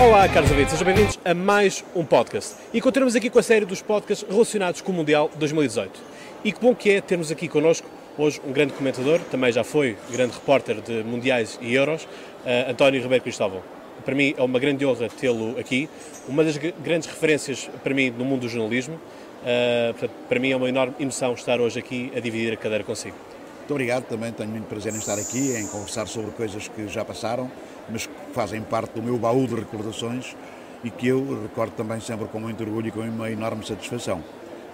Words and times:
Olá, 0.00 0.28
caros 0.28 0.50
ouvintes, 0.50 0.72
sejam 0.72 0.86
bem-vindos 0.86 1.18
a 1.24 1.34
mais 1.34 1.84
um 1.94 2.04
podcast. 2.04 2.56
E 2.72 2.80
continuamos 2.80 3.16
aqui 3.16 3.30
com 3.30 3.38
a 3.38 3.42
série 3.42 3.64
dos 3.64 3.80
podcasts 3.82 4.28
relacionados 4.28 4.80
com 4.80 4.92
o 4.92 4.94
Mundial 4.94 5.30
2018. 5.36 6.00
E 6.44 6.52
que 6.52 6.60
bom 6.60 6.74
que 6.74 6.90
é 6.90 7.00
termos 7.00 7.32
aqui 7.32 7.48
connosco 7.48 7.88
hoje 8.16 8.40
um 8.46 8.52
grande 8.52 8.72
comentador, 8.74 9.18
também 9.30 9.50
já 9.50 9.64
foi 9.64 9.96
grande 10.10 10.34
repórter 10.34 10.80
de 10.80 11.02
Mundiais 11.02 11.58
e 11.60 11.74
Euros, 11.74 12.04
uh, 12.04 12.70
António 12.70 13.02
Ribeiro 13.02 13.24
Cristóvão. 13.24 13.62
Para 14.04 14.14
mim 14.14 14.34
é 14.36 14.42
uma 14.42 14.58
grande 14.58 14.84
honra 14.84 15.08
tê-lo 15.08 15.58
aqui, 15.58 15.88
uma 16.28 16.44
das 16.44 16.56
grandes 16.56 17.08
referências 17.08 17.70
para 17.82 17.94
mim 17.94 18.10
no 18.10 18.24
mundo 18.24 18.42
do 18.42 18.48
jornalismo. 18.48 18.94
Uh, 18.94 20.08
para 20.28 20.40
mim 20.40 20.50
é 20.50 20.56
uma 20.56 20.68
enorme 20.68 20.94
emoção 20.98 21.34
estar 21.34 21.60
hoje 21.60 21.78
aqui 21.78 22.10
a 22.16 22.20
dividir 22.20 22.52
a 22.52 22.56
cadeira 22.56 22.84
consigo. 22.84 23.16
Muito 23.58 23.70
obrigado, 23.70 24.04
também 24.04 24.32
tenho 24.32 24.50
muito 24.50 24.66
prazer 24.66 24.94
em 24.94 24.98
estar 24.98 25.18
aqui, 25.18 25.56
em 25.56 25.66
conversar 25.66 26.06
sobre 26.06 26.30
coisas 26.32 26.68
que 26.68 26.86
já 26.88 27.04
passaram 27.04 27.50
mas 27.88 28.06
que 28.06 28.12
fazem 28.32 28.62
parte 28.62 28.94
do 28.94 29.02
meu 29.02 29.18
baú 29.18 29.46
de 29.46 29.54
recordações 29.54 30.36
e 30.82 30.90
que 30.90 31.08
eu 31.08 31.42
recordo 31.42 31.72
também 31.72 32.00
sempre 32.00 32.26
com 32.26 32.40
muito 32.40 32.62
orgulho 32.62 32.88
e 32.88 32.90
com 32.90 33.00
uma 33.00 33.30
enorme 33.30 33.66
satisfação, 33.66 34.22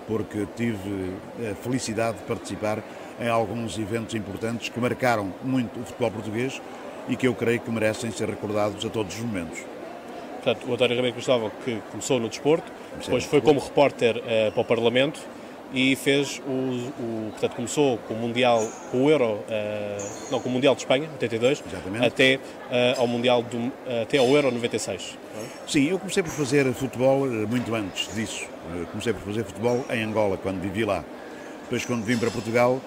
porque 0.06 0.47
tive 0.56 1.12
a 1.51 1.55
felicidade 1.55 2.19
de 2.19 2.25
participar 2.25 2.83
em 3.20 3.28
alguns 3.28 3.78
eventos 3.78 4.15
importantes 4.15 4.69
que 4.69 4.81
marcaram 4.81 5.33
muito 5.42 5.78
o 5.78 5.84
futebol 5.84 6.11
português 6.11 6.61
e 7.10 7.16
que 7.16 7.27
eu 7.27 7.34
creio 7.34 7.60
que 7.60 7.70
merecem 7.70 8.10
ser 8.12 8.30
recordados 8.30 8.87
a 8.87 8.88
todos 8.88 9.16
os 9.16 9.20
momentos. 9.20 9.59
Portanto, 10.42 10.70
o 10.70 10.74
António 10.74 10.95
Ribeiro 10.95 11.14
Cristóvão, 11.14 11.50
que 11.64 11.83
começou 11.91 12.20
no 12.20 12.28
desporto, 12.28 12.73
depois 13.02 13.24
foi 13.24 13.41
como 13.41 13.60
repórter 13.60 14.16
uh, 14.16 14.52
para 14.52 14.60
o 14.60 14.64
Parlamento, 14.64 15.20
e 15.73 15.95
fez 15.95 16.42
o, 16.47 16.50
o, 16.50 17.30
portanto 17.30 17.55
começou 17.55 17.97
com 17.98 18.14
o 18.14 18.17
mundial 18.17 18.67
com 18.91 19.05
o 19.05 19.11
Euro 19.11 19.34
uh, 19.34 19.42
não 20.28 20.41
com 20.41 20.48
o 20.48 20.52
mundial 20.52 20.75
de 20.75 20.80
Espanha 20.80 21.08
82 21.12 21.62
Exatamente. 21.64 22.05
até 22.05 22.36
uh, 22.36 23.00
ao 23.00 23.06
mundial 23.06 23.41
do, 23.41 23.72
até 24.02 24.19
ao 24.19 24.27
Euro 24.27 24.50
96 24.50 25.17
sim 25.69 25.89
eu 25.89 25.97
comecei 25.97 26.24
por 26.24 26.33
fazer 26.33 26.72
futebol 26.72 27.24
muito 27.24 27.72
antes 27.72 28.12
disso. 28.12 28.48
Comecei 28.91 29.12
por 29.12 29.22
fazer 29.22 29.45
futebol 29.45 29.84
em 29.91 30.02
Angola 30.02 30.36
quando 30.36 30.61
vivi 30.61 30.84
lá. 30.84 31.05
Depois 31.62 31.84
quando 31.84 32.05
vim 32.05 32.19
para 32.19 32.33
Portugal 32.33 32.80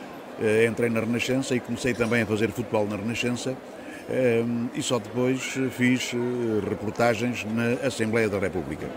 entrei 0.70 0.90
na 0.90 1.00
Renascença 1.00 1.56
e 1.56 1.62
comecei 1.62 1.94
também 1.94 2.24
a 2.24 2.26
fazer 2.26 2.52
futebol 2.52 2.86
na 2.86 2.98
Renascença 2.98 3.56
e 4.74 4.82
só 4.82 5.00
depois 5.00 5.42
fiz 5.72 6.12
reportagens 6.70 7.46
na 7.46 7.88
Assembleia 7.88 8.28
da 8.28 8.38
República 8.38 8.88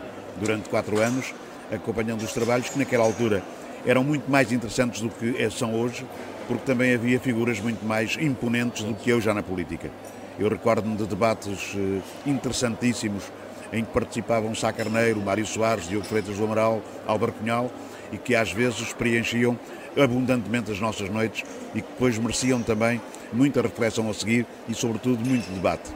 durante 0.40 0.68
quatro 0.68 1.00
anos 1.00 1.32
acompanhando 1.72 2.22
os 2.22 2.32
trabalhos 2.32 2.68
que 2.68 2.78
naquela 2.78 3.04
altura 3.04 3.42
eram 3.84 4.02
muito 4.02 4.30
mais 4.30 4.52
interessantes 4.52 5.00
do 5.00 5.08
que 5.08 5.48
são 5.50 5.74
hoje, 5.74 6.04
porque 6.48 6.64
também 6.64 6.94
havia 6.94 7.20
figuras 7.20 7.60
muito 7.60 7.84
mais 7.84 8.16
imponentes 8.16 8.82
do 8.82 8.94
que 8.94 9.10
eu 9.10 9.20
já 9.20 9.32
na 9.32 9.42
política. 9.42 9.90
Eu 10.38 10.48
recordo-me 10.48 10.96
de 10.96 11.06
debates 11.06 11.74
eh, 11.74 12.00
interessantíssimos 12.26 13.24
em 13.72 13.84
que 13.84 13.90
participavam 13.90 14.54
Sá 14.54 14.72
Carneiro, 14.72 15.20
Mário 15.20 15.46
Soares, 15.46 15.88
Diogo 15.88 16.04
Freitas 16.04 16.36
do 16.36 16.44
Amaral, 16.44 16.82
Álvaro 17.06 17.32
Cunhal, 17.32 17.70
e 18.12 18.18
que 18.18 18.34
às 18.34 18.52
vezes 18.52 18.92
preenchiam 18.92 19.58
abundantemente 19.96 20.70
as 20.70 20.80
nossas 20.80 21.08
noites 21.08 21.44
e 21.74 21.80
que 21.80 21.88
depois 21.88 22.18
mereciam 22.18 22.62
também 22.62 23.00
muita 23.32 23.62
reflexão 23.62 24.08
a 24.08 24.14
seguir 24.14 24.46
e, 24.68 24.74
sobretudo, 24.74 25.24
muito 25.24 25.50
debate. 25.52 25.90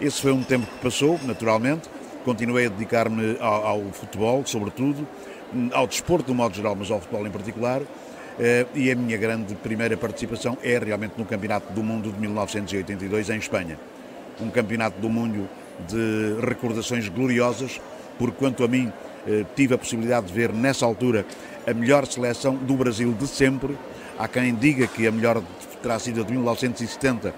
Esse 0.00 0.20
foi 0.20 0.32
um 0.32 0.42
tempo 0.42 0.66
que 0.66 0.78
passou, 0.78 1.18
naturalmente. 1.24 1.88
Continuei 2.24 2.66
a 2.66 2.68
dedicar-me 2.68 3.36
ao, 3.40 3.66
ao 3.66 3.82
futebol, 3.92 4.42
sobretudo, 4.46 5.06
ao 5.72 5.86
desporto 5.86 6.26
de 6.26 6.32
um 6.32 6.34
modo 6.34 6.54
geral, 6.54 6.74
mas 6.74 6.90
ao 6.90 7.00
futebol 7.00 7.26
em 7.26 7.30
particular. 7.30 7.82
Eh, 8.38 8.66
e 8.74 8.90
a 8.90 8.94
minha 8.94 9.18
grande 9.18 9.54
primeira 9.54 9.96
participação 9.96 10.56
é 10.62 10.78
realmente 10.78 11.14
no 11.18 11.26
Campeonato 11.26 11.72
do 11.72 11.82
Mundo 11.82 12.10
de 12.10 12.18
1982 12.18 13.28
em 13.30 13.36
Espanha. 13.36 13.78
Um 14.40 14.48
Campeonato 14.48 14.98
do 14.98 15.10
Mundo 15.10 15.48
de 15.86 16.46
recordações 16.46 17.08
gloriosas, 17.08 17.80
porque 18.18 18.36
quanto 18.38 18.64
a 18.64 18.68
mim 18.68 18.90
eh, 19.26 19.44
tive 19.54 19.74
a 19.74 19.78
possibilidade 19.78 20.28
de 20.28 20.32
ver 20.32 20.52
nessa 20.52 20.86
altura 20.86 21.26
a 21.66 21.74
melhor 21.74 22.06
seleção 22.06 22.56
do 22.56 22.74
Brasil 22.74 23.12
de 23.12 23.26
sempre. 23.26 23.76
Há 24.18 24.28
quem 24.28 24.54
diga 24.54 24.86
que 24.86 25.06
a 25.06 25.12
melhor 25.12 25.42
terá 25.82 25.98
sido 25.98 26.20
a 26.20 26.24
de 26.24 26.32
1970, 26.32 27.34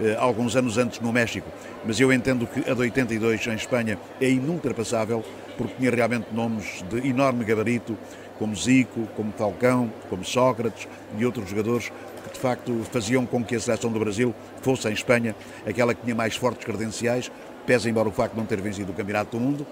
eh, 0.00 0.16
alguns 0.18 0.56
anos 0.56 0.76
antes 0.78 1.00
no 1.00 1.12
México, 1.12 1.48
mas 1.84 2.00
eu 2.00 2.12
entendo 2.12 2.46
que 2.46 2.68
a 2.68 2.74
de 2.74 2.80
82 2.80 3.46
em 3.46 3.54
Espanha 3.54 3.98
é 4.20 4.28
inultrapassável 4.28 5.24
porque 5.56 5.74
tinha 5.78 5.90
realmente 5.90 6.26
nomes 6.32 6.82
de 6.90 7.08
enorme 7.08 7.44
gabarito, 7.44 7.96
como 8.38 8.56
Zico, 8.56 9.06
como 9.14 9.32
Falcão, 9.32 9.92
como 10.10 10.24
Sócrates 10.24 10.88
e 11.16 11.24
outros 11.24 11.48
jogadores 11.48 11.92
que 12.24 12.32
de 12.32 12.40
facto 12.40 12.84
faziam 12.90 13.24
com 13.24 13.44
que 13.44 13.54
a 13.54 13.60
seleção 13.60 13.92
do 13.92 14.00
Brasil 14.00 14.34
fosse 14.62 14.88
em 14.88 14.92
Espanha 14.92 15.36
aquela 15.64 15.94
que 15.94 16.02
tinha 16.02 16.14
mais 16.14 16.34
fortes 16.34 16.64
credenciais, 16.64 17.30
pese 17.64 17.88
embora 17.88 18.08
o 18.08 18.12
facto 18.12 18.32
de 18.32 18.40
não 18.40 18.46
ter 18.46 18.60
vencido 18.60 18.90
o 18.90 18.94
Campeonato 18.94 19.36
do 19.36 19.40
Mundo. 19.40 19.66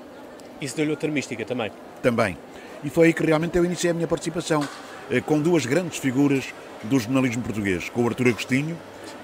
Isso 0.61 0.77
deu-lhe 0.77 0.93
outra 0.93 1.11
mística 1.11 1.45
também. 1.45 1.73
Também. 2.01 2.37
E 2.85 2.91
foi 2.91 3.09
aí 3.09 3.13
que 3.13 3.25
realmente 3.25 3.57
eu 3.57 3.65
iniciei 3.65 3.91
a 3.91 3.95
minha 3.95 4.09
participação, 4.09 4.67
eh, 5.11 5.21
com 5.21 5.41
duas 5.41 5.67
grandes 5.67 5.99
figuras 5.99 6.53
do 6.83 6.99
jornalismo 6.99 7.43
português, 7.43 7.89
com 7.89 8.03
o 8.03 8.09
Artur 8.09 8.29
Agostinho, 8.29 8.77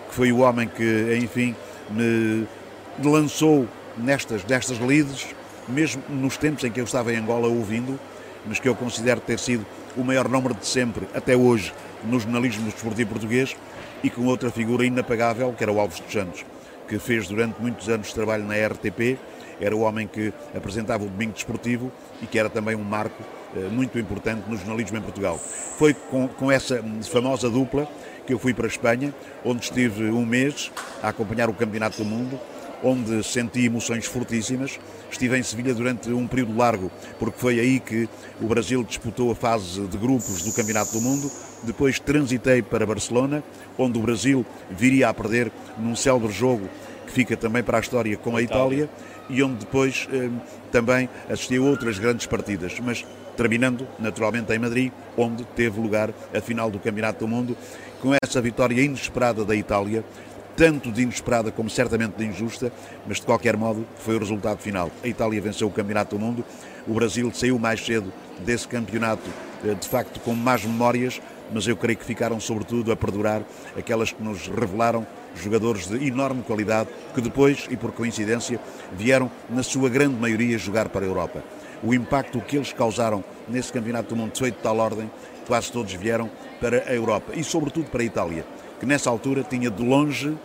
que 0.08 0.14
foi 0.14 0.30
o 0.30 0.38
homem 0.38 0.68
que, 0.68 1.18
enfim, 1.20 1.54
me 1.90 2.46
lançou 3.02 3.68
nestas, 3.96 4.44
nestas 4.44 4.78
lides, 4.78 5.26
mesmo 5.68 6.02
nos 6.08 6.36
tempos 6.36 6.64
em 6.64 6.70
que 6.70 6.80
eu 6.80 6.84
estava 6.84 7.12
em 7.12 7.16
Angola 7.16 7.48
ouvindo, 7.48 7.98
mas 8.46 8.58
que 8.60 8.68
eu 8.68 8.74
considero 8.74 9.20
ter 9.20 9.38
sido 9.38 9.66
o 9.96 10.04
maior 10.04 10.28
número 10.28 10.54
de 10.54 10.66
sempre, 10.66 11.06
até 11.14 11.36
hoje, 11.36 11.72
no 12.04 12.18
jornalismo 12.20 12.64
desportivo 12.64 13.10
português, 13.10 13.56
e 14.02 14.08
com 14.08 14.24
outra 14.26 14.50
figura 14.50 14.84
inapagável, 14.84 15.52
que 15.52 15.62
era 15.62 15.72
o 15.72 15.80
Alves 15.80 15.98
dos 15.98 16.12
Santos, 16.12 16.44
que 16.88 16.98
fez 16.98 17.26
durante 17.26 17.60
muitos 17.60 17.88
anos 17.88 18.12
trabalho 18.12 18.44
na 18.44 18.54
RTP, 18.54 19.18
era 19.60 19.74
o 19.74 19.80
homem 19.80 20.06
que 20.06 20.32
apresentava 20.54 21.04
o 21.04 21.08
Domingo 21.08 21.32
Desportivo 21.32 21.92
e 22.22 22.26
que 22.26 22.38
era 22.38 22.48
também 22.48 22.74
um 22.74 22.84
marco 22.84 23.22
eh, 23.56 23.68
muito 23.70 23.98
importante 23.98 24.48
no 24.48 24.56
jornalismo 24.56 24.98
em 24.98 25.02
Portugal. 25.02 25.38
Foi 25.38 25.94
com, 25.94 26.28
com 26.28 26.50
essa 26.50 26.82
famosa 27.10 27.48
dupla 27.50 27.88
que 28.26 28.32
eu 28.32 28.38
fui 28.38 28.52
para 28.52 28.66
a 28.66 28.68
Espanha, 28.68 29.14
onde 29.44 29.64
estive 29.64 30.10
um 30.10 30.26
mês 30.26 30.70
a 31.02 31.08
acompanhar 31.08 31.48
o 31.48 31.54
Campeonato 31.54 31.96
do 31.96 32.04
Mundo, 32.04 32.38
onde 32.82 33.22
senti 33.24 33.64
emoções 33.64 34.04
fortíssimas. 34.04 34.78
Estive 35.10 35.38
em 35.38 35.42
Sevilha 35.42 35.74
durante 35.74 36.10
um 36.10 36.26
período 36.26 36.56
largo, 36.56 36.90
porque 37.18 37.38
foi 37.38 37.58
aí 37.58 37.80
que 37.80 38.08
o 38.40 38.46
Brasil 38.46 38.84
disputou 38.84 39.30
a 39.32 39.34
fase 39.34 39.80
de 39.80 39.96
grupos 39.96 40.42
do 40.42 40.52
Campeonato 40.52 40.92
do 40.92 41.00
Mundo. 41.00 41.30
Depois 41.62 41.98
transitei 41.98 42.60
para 42.60 42.84
Barcelona, 42.84 43.42
onde 43.78 43.98
o 43.98 44.02
Brasil 44.02 44.44
viria 44.70 45.08
a 45.08 45.14
perder 45.14 45.50
num 45.78 45.96
célebre 45.96 46.30
jogo 46.30 46.68
que 47.06 47.12
fica 47.12 47.36
também 47.36 47.62
para 47.62 47.78
a 47.78 47.80
história 47.80 48.16
com 48.18 48.36
a 48.36 48.42
Itália, 48.42 48.88
e 49.28 49.42
onde 49.42 49.56
depois 49.56 50.08
eh, 50.12 50.30
também 50.70 51.08
assisti 51.28 51.56
a 51.56 51.62
outras 51.62 51.98
grandes 51.98 52.26
partidas, 52.26 52.78
mas 52.80 53.04
terminando 53.36 53.86
naturalmente 53.98 54.52
em 54.52 54.58
Madrid, 54.58 54.92
onde 55.16 55.44
teve 55.44 55.80
lugar 55.80 56.10
a 56.34 56.40
final 56.40 56.70
do 56.70 56.78
Campeonato 56.78 57.20
do 57.20 57.28
Mundo, 57.28 57.56
com 58.00 58.12
essa 58.22 58.40
vitória 58.40 58.80
inesperada 58.80 59.44
da 59.44 59.54
Itália, 59.54 60.04
tanto 60.56 60.90
de 60.90 61.02
inesperada 61.02 61.52
como 61.52 61.70
certamente 61.70 62.16
de 62.16 62.24
injusta, 62.24 62.72
mas 63.06 63.18
de 63.18 63.26
qualquer 63.26 63.56
modo 63.56 63.86
foi 63.98 64.16
o 64.16 64.18
resultado 64.18 64.58
final. 64.58 64.90
A 65.04 65.06
Itália 65.06 65.40
venceu 65.40 65.68
o 65.68 65.70
Campeonato 65.70 66.16
do 66.16 66.20
Mundo, 66.20 66.44
o 66.86 66.94
Brasil 66.94 67.30
saiu 67.32 67.58
mais 67.60 67.84
cedo 67.84 68.12
desse 68.44 68.66
campeonato, 68.66 69.30
eh, 69.64 69.74
de 69.74 69.86
facto 69.86 70.18
com 70.20 70.34
más 70.34 70.64
memórias, 70.64 71.20
mas 71.52 71.66
eu 71.66 71.76
creio 71.76 71.96
que 71.96 72.04
ficaram 72.04 72.40
sobretudo 72.40 72.90
a 72.90 72.96
perdurar 72.96 73.42
aquelas 73.76 74.10
que 74.10 74.22
nos 74.22 74.48
revelaram 74.48 75.06
jogadores 75.40 75.86
de 75.86 76.06
enorme 76.06 76.42
qualidade 76.42 76.88
que 77.14 77.20
depois, 77.20 77.66
e 77.70 77.76
por 77.76 77.92
coincidência, 77.92 78.60
vieram 78.92 79.30
na 79.48 79.62
sua 79.62 79.88
grande 79.88 80.16
maioria 80.16 80.58
jogar 80.58 80.88
para 80.88 81.04
a 81.04 81.08
Europa. 81.08 81.42
O 81.82 81.94
impacto 81.94 82.40
que 82.40 82.56
eles 82.56 82.72
causaram 82.72 83.24
nesse 83.48 83.72
Campeonato 83.72 84.08
do 84.08 84.16
Mundo 84.16 84.36
foi 84.36 84.50
de 84.50 84.58
tal 84.58 84.78
ordem, 84.78 85.10
quase 85.46 85.70
todos 85.70 85.92
vieram 85.94 86.30
para 86.60 86.84
a 86.88 86.94
Europa 86.94 87.32
e 87.34 87.44
sobretudo 87.44 87.90
para 87.90 88.02
a 88.02 88.04
Itália, 88.04 88.44
que 88.80 88.86
nessa 88.86 89.08
altura 89.08 89.42
tinha 89.42 89.70
de 89.70 89.82
longe 89.82 90.36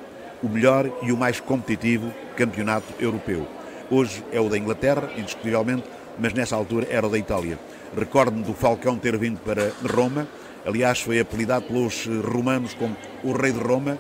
o 0.41 0.49
melhor 0.49 0.89
e 1.01 1.11
o 1.11 1.17
mais 1.17 1.39
competitivo 1.39 2.13
campeonato 2.35 2.93
europeu. 2.99 3.47
Hoje 3.89 4.23
é 4.31 4.39
o 4.39 4.49
da 4.49 4.57
Inglaterra, 4.57 5.09
indiscutivelmente, 5.17 5.83
mas 6.19 6.33
nessa 6.33 6.55
altura 6.55 6.87
era 6.89 7.07
o 7.07 7.09
da 7.09 7.17
Itália. 7.17 7.57
Recordo-me 7.97 8.43
do 8.43 8.53
Falcão 8.53 8.97
ter 8.97 9.17
vindo 9.17 9.39
para 9.39 9.71
Roma, 9.87 10.27
aliás, 10.65 10.99
foi 11.01 11.19
apelidado 11.19 11.65
pelos 11.65 12.05
romanos 12.05 12.73
como 12.73 12.95
o 13.23 13.31
Rei 13.31 13.51
de 13.51 13.59
Roma, 13.59 13.97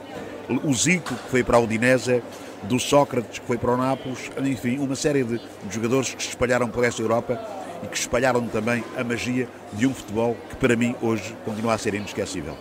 o 0.63 0.73
Zico, 0.73 1.13
que 1.15 1.29
foi 1.29 1.43
para 1.43 1.57
a 1.57 1.59
Udinese, 1.59 2.21
do 2.63 2.79
Sócrates, 2.79 3.39
que 3.39 3.45
foi 3.45 3.57
para 3.57 3.71
o 3.71 3.77
Nápoles, 3.77 4.31
enfim, 4.43 4.77
uma 4.77 4.95
série 4.95 5.23
de 5.23 5.39
jogadores 5.69 6.13
que 6.13 6.23
se 6.23 6.29
espalharam 6.29 6.69
por 6.69 6.83
esta 6.83 7.01
Europa 7.01 7.39
e 7.83 7.87
que 7.87 7.97
espalharam 7.97 8.47
também 8.47 8.83
a 8.97 9.03
magia 9.03 9.47
de 9.73 9.85
um 9.85 9.93
futebol 9.93 10.37
que 10.49 10.55
para 10.55 10.75
mim 10.75 10.95
hoje 11.01 11.35
continua 11.43 11.73
a 11.73 11.77
ser 11.77 11.93
inesquecível. 11.93 12.55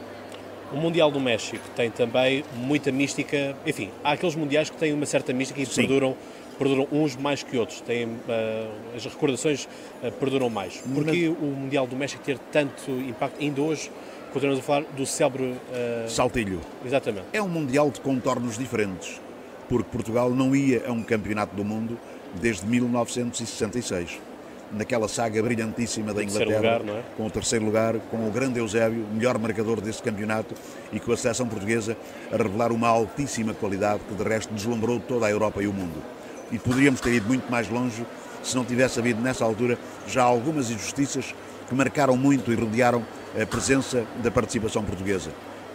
O 0.72 0.76
Mundial 0.76 1.10
do 1.10 1.20
México 1.20 1.62
tem 1.76 1.90
também 1.90 2.44
muita 2.56 2.90
mística. 2.90 3.54
Enfim, 3.66 3.90
há 4.02 4.12
aqueles 4.12 4.34
mundiais 4.34 4.70
que 4.70 4.76
têm 4.76 4.92
uma 4.94 5.04
certa 5.04 5.32
mística 5.32 5.60
e 5.60 5.66
Sim. 5.66 5.82
perduram 5.82 6.16
perduram 6.58 6.86
uns 6.92 7.16
mais 7.16 7.42
que 7.42 7.56
outros, 7.56 7.80
têm, 7.80 8.06
uh, 8.06 8.96
as 8.96 9.04
recordações 9.04 9.64
uh, 10.02 10.12
perduram 10.12 10.50
mais. 10.50 10.82
Porque 10.94 11.28
o 11.28 11.46
Mundial 11.46 11.86
do 11.86 11.96
México 11.96 12.22
ter 12.22 12.38
tanto 12.50 12.90
impacto 12.90 13.40
ainda 13.40 13.60
hoje? 13.60 13.90
Continuamos 14.32 14.60
a 14.60 14.66
falar 14.66 14.82
do 14.96 15.04
célebre... 15.04 15.44
Uh... 15.44 16.08
Saltilho. 16.08 16.60
Exatamente. 16.84 17.26
É 17.32 17.42
um 17.42 17.48
Mundial 17.48 17.90
de 17.90 18.00
contornos 18.00 18.56
diferentes, 18.56 19.20
porque 19.68 19.88
Portugal 19.90 20.30
não 20.30 20.56
ia 20.56 20.84
a 20.86 20.92
um 20.92 21.02
campeonato 21.02 21.54
do 21.54 21.64
mundo 21.64 21.98
desde 22.40 22.66
1966 22.66 24.18
naquela 24.72 25.06
saga 25.06 25.42
brilhantíssima 25.42 26.14
da 26.14 26.22
Inglaterra, 26.22 26.78
lugar, 26.78 26.98
é? 26.98 27.02
com 27.16 27.26
o 27.26 27.30
terceiro 27.30 27.64
lugar, 27.64 27.94
com 28.10 28.26
o 28.26 28.30
grande 28.30 28.58
Eusébio, 28.58 29.06
melhor 29.12 29.38
marcador 29.38 29.80
desse 29.80 30.02
campeonato, 30.02 30.54
e 30.92 30.98
com 30.98 31.12
a 31.12 31.16
seleção 31.16 31.46
portuguesa 31.46 31.96
a 32.32 32.36
revelar 32.36 32.72
uma 32.72 32.88
altíssima 32.88 33.52
qualidade 33.52 34.00
que 34.08 34.14
de 34.14 34.22
resto 34.22 34.52
deslumbrou 34.54 34.98
toda 34.98 35.26
a 35.26 35.30
Europa 35.30 35.62
e 35.62 35.66
o 35.66 35.72
mundo. 35.72 36.02
E 36.52 36.58
poderíamos 36.58 37.00
ter 37.00 37.14
ido 37.14 37.26
muito 37.26 37.50
mais 37.50 37.68
longe 37.68 38.04
se 38.42 38.54
não 38.54 38.64
tivesse 38.64 38.98
havido 38.98 39.20
nessa 39.20 39.44
altura 39.44 39.78
já 40.06 40.22
algumas 40.22 40.70
injustiças 40.70 41.34
que 41.68 41.74
marcaram 41.74 42.16
muito 42.16 42.52
e 42.52 42.54
rodearam 42.54 43.04
a 43.40 43.46
presença 43.46 44.04
da 44.22 44.30
participação 44.30 44.84
portuguesa, 44.84 45.30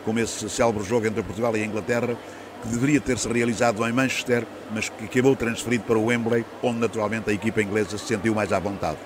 como 0.05 0.19
esse 0.19 0.47
célebre 0.49 0.83
jogo 0.83 1.07
entre 1.07 1.23
Portugal 1.23 1.57
e 1.57 1.63
a 1.63 1.65
Inglaterra, 1.65 2.15
que 2.61 2.67
deveria 2.69 3.01
ter-se 3.01 3.27
realizado 3.27 3.87
em 3.87 3.91
Manchester, 3.91 4.45
mas 4.71 4.89
que 4.89 5.05
acabou 5.05 5.35
transferido 5.35 5.83
para 5.85 5.97
o 5.97 6.05
Wembley, 6.05 6.45
onde 6.61 6.79
naturalmente 6.79 7.29
a 7.29 7.33
equipa 7.33 7.61
inglesa 7.61 7.97
se 7.97 8.05
sentiu 8.05 8.35
mais 8.35 8.51
à 8.53 8.59
vontade. 8.59 8.97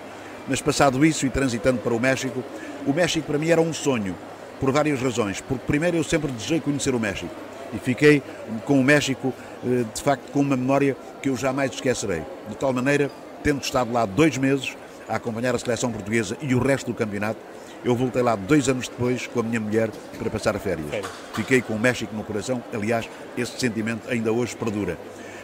Mas 0.47 0.61
passado 0.61 1.05
isso 1.05 1.25
e 1.25 1.29
transitando 1.29 1.79
para 1.79 1.93
o 1.93 1.99
México, 1.99 2.43
o 2.85 2.93
México 2.93 3.27
para 3.27 3.37
mim 3.37 3.49
era 3.49 3.61
um 3.61 3.71
sonho, 3.71 4.15
por 4.59 4.71
várias 4.71 5.01
razões. 5.01 5.41
Porque 5.41 5.65
primeiro 5.65 5.97
eu 5.97 6.03
sempre 6.03 6.31
desejei 6.31 6.59
conhecer 6.59 6.93
o 6.95 6.99
México 6.99 7.33
e 7.73 7.77
fiquei 7.77 8.21
com 8.65 8.79
o 8.79 8.83
México, 8.83 9.33
de 9.63 10.01
facto, 10.01 10.31
com 10.31 10.41
uma 10.41 10.57
memória 10.57 10.95
que 11.21 11.29
eu 11.29 11.35
jamais 11.35 11.71
esquecerei. 11.71 12.23
De 12.49 12.55
tal 12.55 12.73
maneira, 12.73 13.11
tendo 13.43 13.61
estado 13.61 13.91
lá 13.91 14.05
dois 14.05 14.37
meses 14.37 14.75
a 15.07 15.15
acompanhar 15.15 15.55
a 15.55 15.59
seleção 15.59 15.91
portuguesa 15.91 16.37
e 16.41 16.55
o 16.55 16.59
resto 16.59 16.87
do 16.87 16.93
campeonato, 16.93 17.39
eu 17.83 17.95
voltei 17.95 18.21
lá 18.21 18.35
dois 18.35 18.69
anos 18.69 18.87
depois 18.87 19.27
com 19.27 19.39
a 19.39 19.43
minha 19.43 19.59
mulher 19.59 19.89
para 20.17 20.29
passar 20.29 20.57
férias. 20.59 20.87
Fiquei 21.33 21.61
com 21.61 21.73
o 21.73 21.79
México 21.79 22.15
no 22.15 22.23
coração, 22.23 22.63
aliás, 22.73 23.09
esse 23.37 23.59
sentimento 23.59 24.09
ainda 24.09 24.31
hoje 24.31 24.55
perdura. 24.55 24.97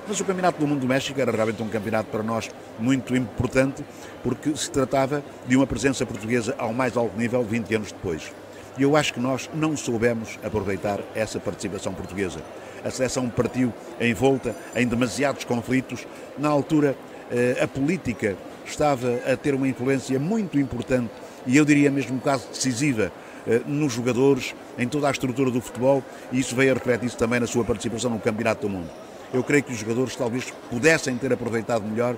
Mas 0.08 0.20
o 0.22 0.26
Campeonato 0.26 0.60
do 0.60 0.66
Mundo 0.66 0.82
do 0.82 0.88
México 0.88 1.20
era 1.20 1.32
realmente 1.32 1.62
um 1.62 1.68
campeonato 1.68 2.10
para 2.10 2.24
nós 2.24 2.50
muito 2.80 3.14
importante, 3.16 3.84
porque 4.24 4.56
se 4.56 4.72
tratava 4.72 5.22
de 5.46 5.58
uma 5.58 5.68
presença 5.68 6.06
portuguesa 6.06 6.56
ao 6.58 6.72
mais 6.72 6.96
alto 6.96 7.18
nível 7.18 7.44
20 7.44 7.76
anos 7.76 7.92
depois. 7.92 8.32
E 8.78 8.84
eu 8.84 8.96
acho 8.96 9.14
que 9.14 9.20
nós 9.20 9.50
não 9.54 9.76
soubemos 9.76 10.40
aproveitar 10.44 11.00
essa 11.14 11.40
participação 11.40 11.94
portuguesa. 11.94 12.40
A 12.84 12.90
seleção 12.90 13.30
partiu 13.30 13.74
envolta 14.00 14.56
em 14.76 14.88
demasiados 14.88 15.44
conflitos. 15.44 16.06
Na 16.38 16.50
altura, 16.50 16.96
eh, 17.32 17.58
a 17.62 17.68
política 17.68 18.36
estava 18.66 19.20
a 19.32 19.36
ter 19.36 19.54
uma 19.54 19.68
influência 19.68 20.20
muito 20.20 20.60
importante 20.60 21.12
e 21.46 21.58
eu 21.58 21.66
diria 21.66 21.90
mesmo 21.90 22.20
caso 22.20 22.48
decisiva 22.50 23.12
eh, 23.48 23.62
nos 23.66 23.94
jogadores, 23.94 24.54
em 24.78 24.88
toda 24.88 25.08
a 25.08 25.12
estrutura 25.12 25.50
do 25.50 25.62
futebol, 25.62 26.04
e 26.32 26.40
isso 26.40 26.56
veio 26.56 26.72
a 26.72 26.74
refletir-se 26.74 27.16
também 27.16 27.40
na 27.40 27.48
sua 27.48 27.64
participação 27.64 28.12
no 28.12 28.20
Campeonato 28.20 28.68
do 28.68 28.70
Mundo. 28.70 28.90
Eu 29.34 29.44
creio 29.44 29.64
que 29.64 29.72
os 29.72 29.80
jogadores 29.80 30.16
talvez 30.16 30.54
pudessem 30.70 31.18
ter 31.18 31.32
aproveitado 31.32 31.84
melhor 31.84 32.16